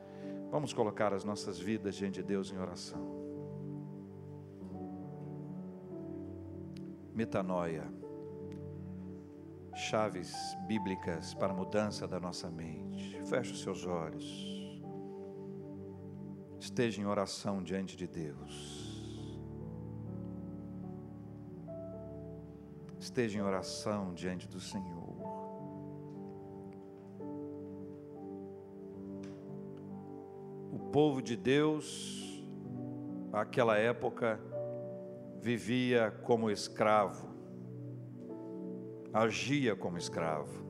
Vamos 0.50 0.72
colocar 0.72 1.12
as 1.12 1.24
nossas 1.24 1.58
vidas 1.58 1.94
diante 1.94 2.14
de 2.14 2.22
Deus 2.22 2.50
em 2.50 2.58
oração. 2.58 3.26
Metanoia 7.14 7.84
chaves 9.76 10.34
bíblicas 10.66 11.34
para 11.34 11.52
a 11.52 11.56
mudança 11.56 12.08
da 12.08 12.18
nossa 12.18 12.50
mente. 12.50 13.20
Feche 13.26 13.52
os 13.52 13.62
seus 13.62 13.86
olhos. 13.86 14.82
Esteja 16.58 17.00
em 17.00 17.04
oração 17.04 17.62
diante 17.62 17.96
de 17.96 18.06
Deus. 18.06 18.86
Esteja 22.98 23.38
em 23.38 23.42
oração 23.42 24.14
diante 24.14 24.48
do 24.48 24.58
Senhor. 24.58 25.16
O 30.72 30.78
povo 30.90 31.22
de 31.22 31.36
Deus 31.36 32.26
aquela 33.40 33.76
época, 33.76 34.40
vivia 35.40 36.10
como 36.22 36.50
escravo, 36.50 37.28
agia 39.16 39.74
como 39.74 39.96
escravo, 39.96 40.62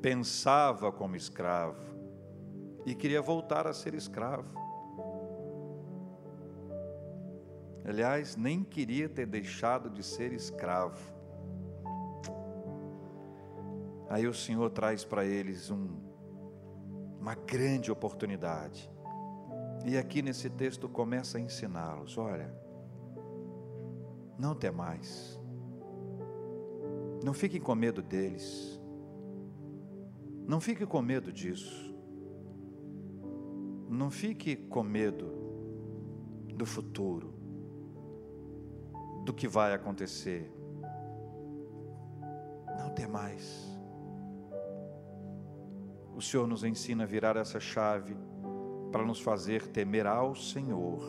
pensava 0.00 0.90
como 0.90 1.14
escravo 1.14 1.80
e 2.84 2.92
queria 2.92 3.22
voltar 3.22 3.68
a 3.68 3.72
ser 3.72 3.94
escravo. 3.94 4.52
Aliás, 7.84 8.34
nem 8.34 8.64
queria 8.64 9.08
ter 9.08 9.26
deixado 9.26 9.90
de 9.90 10.02
ser 10.02 10.32
escravo. 10.32 11.00
Aí 14.08 14.26
o 14.26 14.34
Senhor 14.34 14.68
traz 14.70 15.04
para 15.04 15.24
eles 15.24 15.70
um, 15.70 16.00
uma 17.20 17.36
grande 17.36 17.92
oportunidade. 17.92 18.90
E 19.84 19.96
aqui 19.96 20.20
nesse 20.20 20.50
texto 20.50 20.88
começa 20.88 21.38
a 21.38 21.40
ensiná-los: 21.40 22.18
olha, 22.18 22.52
não 24.36 24.54
temais, 24.54 25.40
não 27.22 27.32
fiquem 27.32 27.60
com 27.60 27.74
medo 27.74 28.02
deles, 28.02 28.80
não 30.46 30.60
fique 30.60 30.84
com 30.86 31.00
medo 31.00 31.32
disso, 31.32 31.94
não 33.88 34.10
fique 34.10 34.56
com 34.56 34.82
medo 34.82 35.32
do 36.54 36.66
futuro 36.66 37.32
do 39.24 39.32
que 39.32 39.46
vai 39.46 39.72
acontecer. 39.72 40.52
Não 42.78 42.90
tem 42.90 43.06
mais. 43.06 43.70
O 46.14 46.20
Senhor 46.20 46.46
nos 46.46 46.64
ensina 46.64 47.04
a 47.04 47.06
virar 47.06 47.36
essa 47.36 47.60
chave 47.60 48.16
para 48.90 49.04
nos 49.04 49.20
fazer 49.20 49.66
temer 49.68 50.06
ao 50.06 50.34
Senhor. 50.34 51.02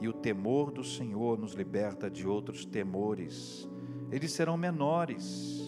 E 0.00 0.08
o 0.08 0.12
temor 0.12 0.70
do 0.70 0.84
Senhor 0.84 1.38
nos 1.38 1.54
liberta 1.54 2.10
de 2.10 2.26
outros 2.26 2.64
temores. 2.64 3.68
Eles 4.10 4.32
serão 4.32 4.56
menores, 4.56 5.60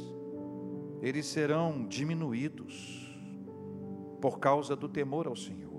eles 1.03 1.26
serão 1.26 1.86
diminuídos 1.86 3.07
por 4.20 4.38
causa 4.38 4.74
do 4.74 4.88
temor 4.88 5.26
ao 5.26 5.36
Senhor. 5.36 5.70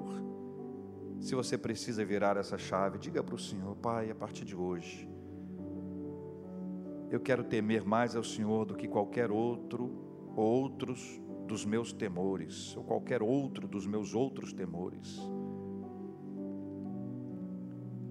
Se 1.20 1.36
você 1.36 1.58
precisa 1.58 2.06
virar 2.06 2.38
essa 2.38 2.58
chave, 2.58 2.98
diga 2.98 3.24
para 3.24 3.36
o 3.36 3.40
Senhor, 3.40 3.76
Pai, 3.76 4.12
a 4.12 4.16
partir 4.16 4.46
de 4.46 4.56
hoje, 4.56 5.10
eu 7.10 7.20
quero 7.20 7.44
temer 7.44 7.84
mais 7.84 8.16
ao 8.16 8.24
Senhor 8.24 8.66
do 8.66 8.76
que 8.76 8.88
qualquer 8.88 9.32
outro, 9.32 10.32
outros 10.36 11.22
dos 11.48 11.66
meus 11.66 11.92
temores, 11.92 12.76
ou 12.78 12.84
qualquer 12.84 13.22
outro 13.22 13.68
dos 13.68 13.86
meus 13.86 14.14
outros 14.16 14.54
temores. 14.54 15.20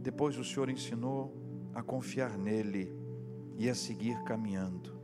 Depois 0.02 0.36
o 0.38 0.44
Senhor 0.44 0.68
ensinou 0.68 1.70
a 1.72 1.82
confiar 1.82 2.36
nele 2.36 2.99
e 3.60 3.68
a 3.68 3.74
seguir 3.74 4.22
caminhando. 4.22 4.98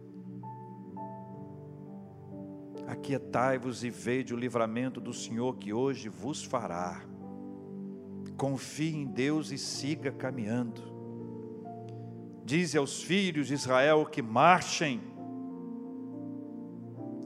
Aquietai-vos 2.87 3.85
e 3.85 3.91
vede 3.91 4.33
o 4.33 4.37
livramento 4.37 4.99
do 4.99 5.13
Senhor 5.13 5.59
que 5.59 5.75
hoje 5.75 6.09
vos 6.09 6.43
fará. 6.43 7.05
Confie 8.35 8.97
em 8.97 9.05
Deus 9.05 9.51
e 9.51 9.59
siga 9.59 10.11
caminhando. 10.11 10.81
Dize 12.47 12.79
aos 12.79 13.03
filhos 13.03 13.49
de 13.49 13.53
Israel 13.53 14.07
que 14.07 14.23
marchem. 14.23 15.03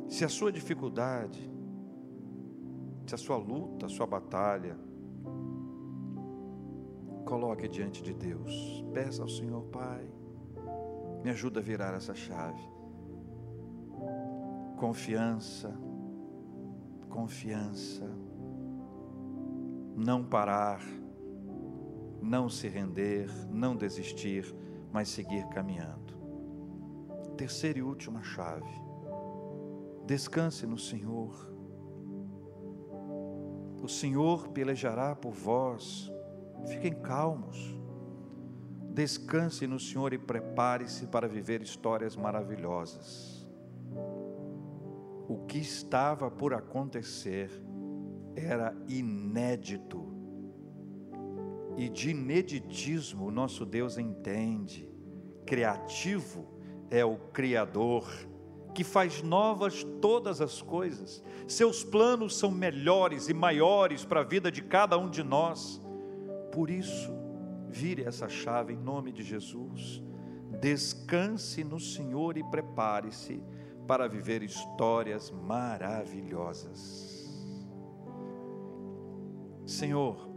Se 0.08 0.24
a 0.24 0.28
sua 0.28 0.50
dificuldade, 0.50 1.48
se 3.06 3.14
a 3.14 3.18
sua 3.18 3.36
luta, 3.36 3.86
a 3.86 3.88
sua 3.88 4.06
batalha, 4.06 4.76
coloque 7.24 7.68
diante 7.68 8.02
de 8.02 8.12
Deus. 8.12 8.84
Peça 8.92 9.22
ao 9.22 9.28
Senhor, 9.28 9.62
Pai, 9.66 10.19
me 11.22 11.30
ajuda 11.30 11.60
a 11.60 11.62
virar 11.62 11.94
essa 11.94 12.14
chave. 12.14 12.62
Confiança, 14.78 15.72
confiança, 17.08 18.08
não 19.96 20.24
parar, 20.24 20.80
não 22.22 22.48
se 22.48 22.68
render, 22.68 23.28
não 23.50 23.76
desistir 23.76 24.54
mas 24.92 25.08
seguir 25.08 25.46
caminhando. 25.48 26.18
Terceira 27.36 27.78
e 27.78 27.82
última 27.82 28.22
chave. 28.22 28.70
Descanse 30.04 30.66
no 30.66 30.78
Senhor. 30.78 31.48
O 33.82 33.88
Senhor 33.88 34.48
pelejará 34.48 35.14
por 35.14 35.32
vós. 35.32 36.10
Fiquem 36.66 36.92
calmos. 36.92 37.79
Descanse 39.00 39.66
no 39.66 39.80
Senhor 39.80 40.12
e 40.12 40.18
prepare-se 40.18 41.06
para 41.06 41.26
viver 41.26 41.62
histórias 41.62 42.14
maravilhosas. 42.14 43.48
O 45.26 45.38
que 45.48 45.56
estava 45.56 46.30
por 46.30 46.52
acontecer 46.52 47.50
era 48.36 48.76
inédito 48.86 50.06
e 51.78 51.88
de 51.88 52.10
ineditismo 52.10 53.28
o 53.28 53.30
nosso 53.30 53.64
Deus 53.64 53.96
entende. 53.96 54.86
Criativo 55.46 56.46
é 56.90 57.02
o 57.02 57.16
Criador, 57.16 58.06
que 58.74 58.84
faz 58.84 59.22
novas 59.22 59.82
todas 60.02 60.42
as 60.42 60.60
coisas. 60.60 61.24
Seus 61.48 61.82
planos 61.82 62.36
são 62.36 62.50
melhores 62.50 63.30
e 63.30 63.32
maiores 63.32 64.04
para 64.04 64.20
a 64.20 64.24
vida 64.24 64.52
de 64.52 64.60
cada 64.60 64.98
um 64.98 65.08
de 65.08 65.22
nós. 65.22 65.80
Por 66.52 66.68
isso, 66.68 67.19
vire 67.70 68.02
essa 68.02 68.28
chave 68.28 68.74
em 68.74 68.76
nome 68.76 69.12
de 69.12 69.22
Jesus. 69.22 70.02
Descanse 70.60 71.62
no 71.62 71.78
Senhor 71.78 72.36
e 72.36 72.44
prepare-se 72.44 73.42
para 73.86 74.08
viver 74.08 74.42
histórias 74.42 75.30
maravilhosas. 75.30 77.18
Senhor, 79.64 80.28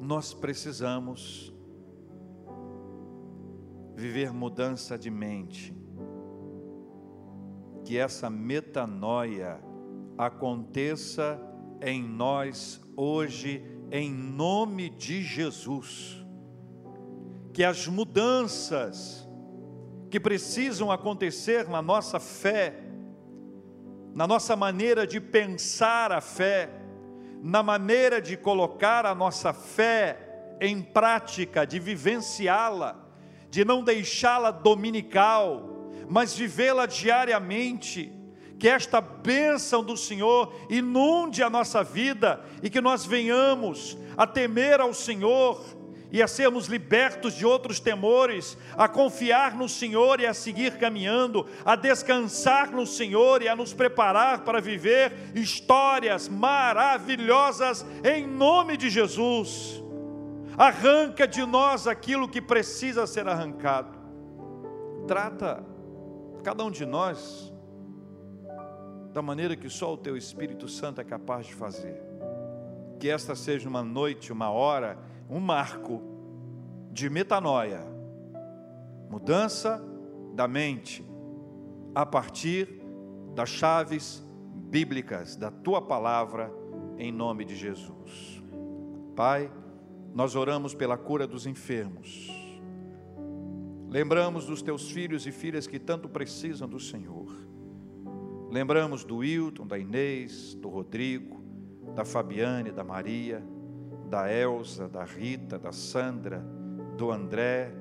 nós 0.00 0.34
precisamos 0.34 1.54
viver 3.94 4.32
mudança 4.32 4.98
de 4.98 5.10
mente, 5.10 5.76
que 7.84 7.96
essa 7.96 8.28
metanoia 8.30 9.60
aconteça 10.16 11.40
em 11.80 12.02
nós 12.02 12.80
hoje, 12.96 13.64
em 13.90 14.10
nome 14.10 14.90
de 14.90 15.22
Jesus. 15.22 16.24
Que 17.52 17.64
as 17.64 17.86
mudanças 17.86 19.28
que 20.10 20.18
precisam 20.18 20.90
acontecer 20.90 21.68
na 21.68 21.82
nossa 21.82 22.18
fé, 22.18 22.74
na 24.14 24.26
nossa 24.26 24.56
maneira 24.56 25.06
de 25.06 25.20
pensar 25.20 26.12
a 26.12 26.20
fé, 26.20 26.70
na 27.42 27.62
maneira 27.62 28.20
de 28.20 28.36
colocar 28.36 29.06
a 29.06 29.14
nossa 29.14 29.52
fé 29.52 30.56
em 30.60 30.82
prática, 30.82 31.66
de 31.66 31.78
vivenciá-la, 31.78 32.96
de 33.50 33.64
não 33.64 33.82
deixá-la 33.82 34.50
dominical, 34.50 35.92
mas 36.08 36.34
vivê-la 36.34 36.86
diariamente. 36.86 38.12
Que 38.58 38.68
esta 38.68 39.00
bênção 39.00 39.84
do 39.84 39.96
Senhor 39.96 40.52
inunde 40.68 41.42
a 41.42 41.50
nossa 41.50 41.82
vida 41.84 42.44
e 42.62 42.68
que 42.68 42.80
nós 42.80 43.06
venhamos 43.06 43.96
a 44.16 44.26
temer 44.26 44.80
ao 44.80 44.92
Senhor 44.92 45.60
e 46.10 46.22
a 46.22 46.26
sermos 46.26 46.66
libertos 46.66 47.34
de 47.34 47.44
outros 47.44 47.78
temores, 47.78 48.56
a 48.76 48.88
confiar 48.88 49.54
no 49.54 49.68
Senhor 49.68 50.20
e 50.20 50.26
a 50.26 50.32
seguir 50.32 50.78
caminhando, 50.78 51.46
a 51.64 51.76
descansar 51.76 52.70
no 52.70 52.86
Senhor 52.86 53.42
e 53.42 53.48
a 53.48 53.54
nos 53.54 53.74
preparar 53.74 54.40
para 54.40 54.60
viver 54.60 55.12
histórias 55.34 56.28
maravilhosas 56.28 57.84
em 58.02 58.26
nome 58.26 58.76
de 58.76 58.88
Jesus. 58.88 59.82
Arranca 60.56 61.28
de 61.28 61.44
nós 61.44 61.86
aquilo 61.86 62.28
que 62.28 62.40
precisa 62.40 63.06
ser 63.06 63.28
arrancado. 63.28 63.96
Trata 65.06 65.62
cada 66.42 66.64
um 66.64 66.70
de 66.70 66.84
nós 66.86 67.52
da 69.18 69.22
maneira 69.22 69.56
que 69.56 69.68
só 69.68 69.92
o 69.92 69.96
teu 69.96 70.16
Espírito 70.16 70.68
Santo 70.68 71.00
é 71.00 71.04
capaz 71.04 71.44
de 71.44 71.52
fazer. 71.52 72.00
Que 73.00 73.08
esta 73.08 73.34
seja 73.34 73.68
uma 73.68 73.82
noite, 73.82 74.32
uma 74.32 74.48
hora, 74.48 74.96
um 75.28 75.40
marco 75.40 76.00
de 76.92 77.10
metanoia, 77.10 77.84
mudança 79.10 79.84
da 80.36 80.46
mente, 80.46 81.04
a 81.96 82.06
partir 82.06 82.80
das 83.34 83.48
chaves 83.48 84.22
bíblicas 84.54 85.34
da 85.34 85.50
tua 85.50 85.82
palavra, 85.82 86.54
em 86.96 87.10
nome 87.10 87.44
de 87.44 87.56
Jesus. 87.56 88.40
Pai, 89.16 89.50
nós 90.14 90.36
oramos 90.36 90.76
pela 90.76 90.96
cura 90.96 91.26
dos 91.26 91.44
enfermos. 91.44 92.30
Lembramos 93.88 94.46
dos 94.46 94.62
teus 94.62 94.88
filhos 94.92 95.26
e 95.26 95.32
filhas 95.32 95.66
que 95.66 95.80
tanto 95.80 96.08
precisam 96.08 96.68
do 96.68 96.78
Senhor. 96.78 97.47
Lembramos 98.50 99.04
do 99.04 99.22
Hilton, 99.22 99.66
da 99.66 99.78
Inês, 99.78 100.54
do 100.54 100.68
Rodrigo, 100.68 101.42
da 101.94 102.04
Fabiane, 102.04 102.70
da 102.70 102.82
Maria 102.82 103.42
da 104.08 104.32
Elsa, 104.32 104.88
da 104.88 105.04
Rita, 105.04 105.58
da 105.58 105.70
Sandra, 105.70 106.38
do 106.96 107.10
André, 107.10 107.72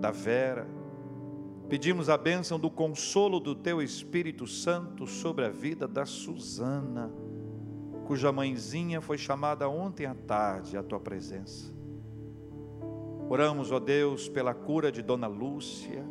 da 0.00 0.10
Vera. 0.10 0.66
Pedimos 1.68 2.08
a 2.08 2.16
bênção 2.16 2.58
do 2.58 2.70
consolo 2.70 3.38
do 3.38 3.54
Teu 3.54 3.82
Espírito 3.82 4.46
Santo 4.46 5.06
sobre 5.06 5.44
a 5.44 5.50
vida 5.50 5.86
da 5.86 6.06
Suzana, 6.06 7.12
cuja 8.06 8.32
mãezinha 8.32 9.00
foi 9.00 9.18
chamada 9.18 9.68
ontem 9.68 10.06
à 10.06 10.14
tarde 10.14 10.76
à 10.76 10.82
Tua 10.82 11.00
presença. 11.00 11.74
Oramos, 13.28 13.72
ó 13.72 13.80
Deus, 13.80 14.28
pela 14.28 14.54
cura 14.54 14.90
de 14.90 15.02
Dona 15.02 15.26
Lúcia. 15.26 16.04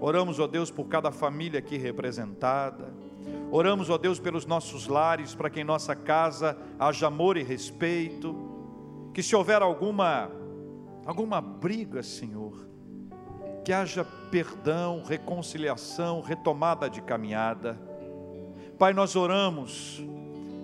Oramos, 0.00 0.38
ó 0.38 0.46
Deus, 0.46 0.70
por 0.70 0.86
cada 0.86 1.10
família 1.10 1.58
aqui 1.58 1.76
representada. 1.76 2.92
Oramos, 3.50 3.90
ó 3.90 3.96
Deus, 3.96 4.18
pelos 4.18 4.44
nossos 4.44 4.86
lares, 4.86 5.34
para 5.34 5.48
que 5.48 5.60
em 5.60 5.64
nossa 5.64 5.94
casa 5.94 6.56
haja 6.78 7.06
amor 7.06 7.36
e 7.36 7.42
respeito. 7.42 8.34
Que 9.14 9.22
se 9.22 9.34
houver 9.34 9.62
alguma 9.62 10.30
alguma 11.06 11.40
briga, 11.40 12.02
Senhor, 12.02 12.68
que 13.64 13.72
haja 13.72 14.04
perdão, 14.30 15.02
reconciliação, 15.06 16.20
retomada 16.20 16.90
de 16.90 17.00
caminhada. 17.00 17.78
Pai, 18.76 18.92
nós 18.92 19.14
oramos 19.14 20.04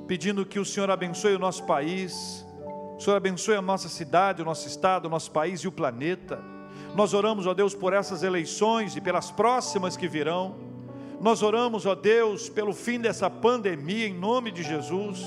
pedindo 0.07 0.45
que 0.45 0.59
o 0.59 0.65
Senhor 0.65 0.91
abençoe 0.91 1.35
o 1.35 1.39
nosso 1.39 1.65
país, 1.65 2.45
o 2.97 3.01
Senhor 3.01 3.17
abençoe 3.17 3.55
a 3.55 3.63
nossa 3.63 3.89
cidade, 3.89 4.43
o 4.43 4.45
nosso 4.45 4.67
estado, 4.67 5.07
o 5.07 5.09
nosso 5.09 5.31
país 5.31 5.61
e 5.61 5.69
o 5.69 5.73
planeta. 5.73 6.52
Nós 6.95 7.15
oramos, 7.15 7.47
ó 7.47 7.55
Deus, 7.55 7.75
por 7.75 7.93
essas 7.93 8.23
eleições 8.23 8.97
e 8.97 9.01
pelas 9.01 9.31
próximas 9.31 9.97
que 9.97 10.07
virão. 10.07 10.55
Nós 11.21 11.43
oramos, 11.43 11.87
ó 11.87 11.95
Deus, 11.95 12.49
pelo 12.49 12.73
fim 12.73 13.01
dessa 13.01 13.31
pandemia, 13.31 14.09
em 14.09 14.15
nome 14.15 14.51
de 14.51 14.63
Jesus. 14.63 15.21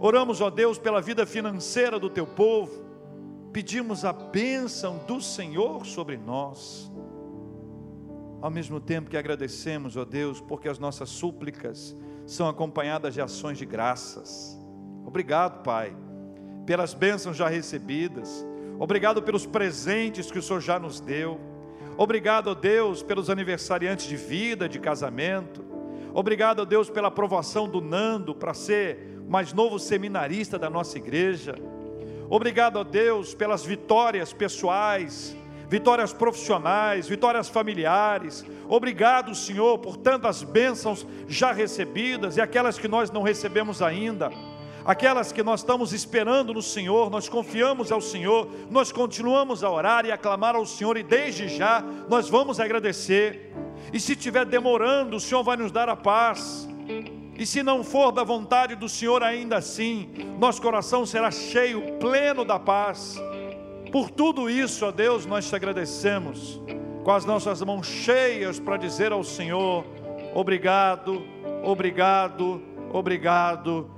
Oramos, 0.00 0.40
ó 0.40 0.50
Deus, 0.50 0.78
pela 0.78 1.00
vida 1.00 1.26
financeira 1.26 1.98
do 1.98 2.08
teu 2.08 2.26
povo. 2.26 2.84
Pedimos 3.52 4.04
a 4.04 4.12
bênção 4.12 5.00
do 5.06 5.20
Senhor 5.20 5.84
sobre 5.86 6.16
nós. 6.16 6.92
Ao 8.40 8.50
mesmo 8.50 8.80
tempo 8.80 9.10
que 9.10 9.16
agradecemos, 9.16 9.96
ó 9.96 10.04
Deus, 10.04 10.40
porque 10.40 10.68
as 10.68 10.78
nossas 10.78 11.08
súplicas 11.08 11.96
são 12.24 12.48
acompanhadas 12.48 13.14
de 13.14 13.20
ações 13.20 13.58
de 13.58 13.66
graças. 13.66 14.56
Obrigado, 15.04 15.62
Pai, 15.62 15.96
pelas 16.66 16.94
bênçãos 16.94 17.36
já 17.36 17.48
recebidas 17.48 18.46
Obrigado 18.78 19.20
pelos 19.20 19.44
presentes 19.44 20.30
que 20.30 20.38
o 20.38 20.42
Senhor 20.42 20.60
já 20.60 20.78
nos 20.78 21.00
deu. 21.00 21.40
Obrigado, 21.96 22.54
Deus, 22.54 23.02
pelos 23.02 23.28
aniversariantes 23.28 24.06
de 24.06 24.16
vida, 24.16 24.68
de 24.68 24.78
casamento. 24.78 25.64
Obrigado, 26.14 26.64
Deus, 26.64 26.88
pela 26.88 27.08
aprovação 27.08 27.68
do 27.68 27.80
Nando 27.80 28.36
para 28.36 28.54
ser 28.54 29.18
mais 29.28 29.52
novo 29.52 29.80
seminarista 29.80 30.56
da 30.56 30.70
nossa 30.70 30.96
igreja. 30.96 31.56
Obrigado, 32.30 32.84
Deus, 32.84 33.34
pelas 33.34 33.64
vitórias 33.64 34.32
pessoais, 34.32 35.36
vitórias 35.68 36.12
profissionais, 36.12 37.08
vitórias 37.08 37.48
familiares. 37.48 38.46
Obrigado, 38.68 39.34
Senhor, 39.34 39.78
por 39.78 39.96
tantas 39.96 40.44
bênçãos 40.44 41.04
já 41.26 41.50
recebidas 41.50 42.36
e 42.36 42.40
aquelas 42.40 42.78
que 42.78 42.86
nós 42.86 43.10
não 43.10 43.22
recebemos 43.22 43.82
ainda 43.82 44.30
aquelas 44.88 45.30
que 45.30 45.42
nós 45.42 45.60
estamos 45.60 45.92
esperando 45.92 46.54
no 46.54 46.62
Senhor, 46.62 47.10
nós 47.10 47.28
confiamos 47.28 47.92
ao 47.92 48.00
Senhor, 48.00 48.48
nós 48.70 48.90
continuamos 48.90 49.62
a 49.62 49.70
orar 49.70 50.06
e 50.06 50.10
a 50.10 50.16
clamar 50.16 50.56
ao 50.56 50.64
Senhor, 50.64 50.96
e 50.96 51.02
desde 51.02 51.46
já 51.46 51.84
nós 52.08 52.30
vamos 52.30 52.58
agradecer. 52.58 53.54
E 53.92 54.00
se 54.00 54.12
estiver 54.12 54.46
demorando, 54.46 55.16
o 55.16 55.20
Senhor 55.20 55.42
vai 55.42 55.58
nos 55.58 55.70
dar 55.70 55.90
a 55.90 55.94
paz. 55.94 56.66
E 57.38 57.44
se 57.44 57.62
não 57.62 57.84
for 57.84 58.10
da 58.10 58.24
vontade 58.24 58.76
do 58.76 58.88
Senhor, 58.88 59.22
ainda 59.22 59.58
assim, 59.58 60.08
nosso 60.40 60.62
coração 60.62 61.04
será 61.04 61.30
cheio, 61.30 61.98
pleno 61.98 62.42
da 62.42 62.58
paz. 62.58 63.20
Por 63.92 64.10
tudo 64.10 64.48
isso, 64.48 64.86
ó 64.86 64.90
Deus, 64.90 65.26
nós 65.26 65.46
te 65.46 65.54
agradecemos, 65.54 66.62
com 67.04 67.10
as 67.10 67.26
nossas 67.26 67.60
mãos 67.60 67.86
cheias 67.86 68.58
para 68.58 68.78
dizer 68.78 69.12
ao 69.12 69.22
Senhor: 69.22 69.84
obrigado, 70.34 71.22
obrigado, 71.62 72.62
obrigado 72.90 73.97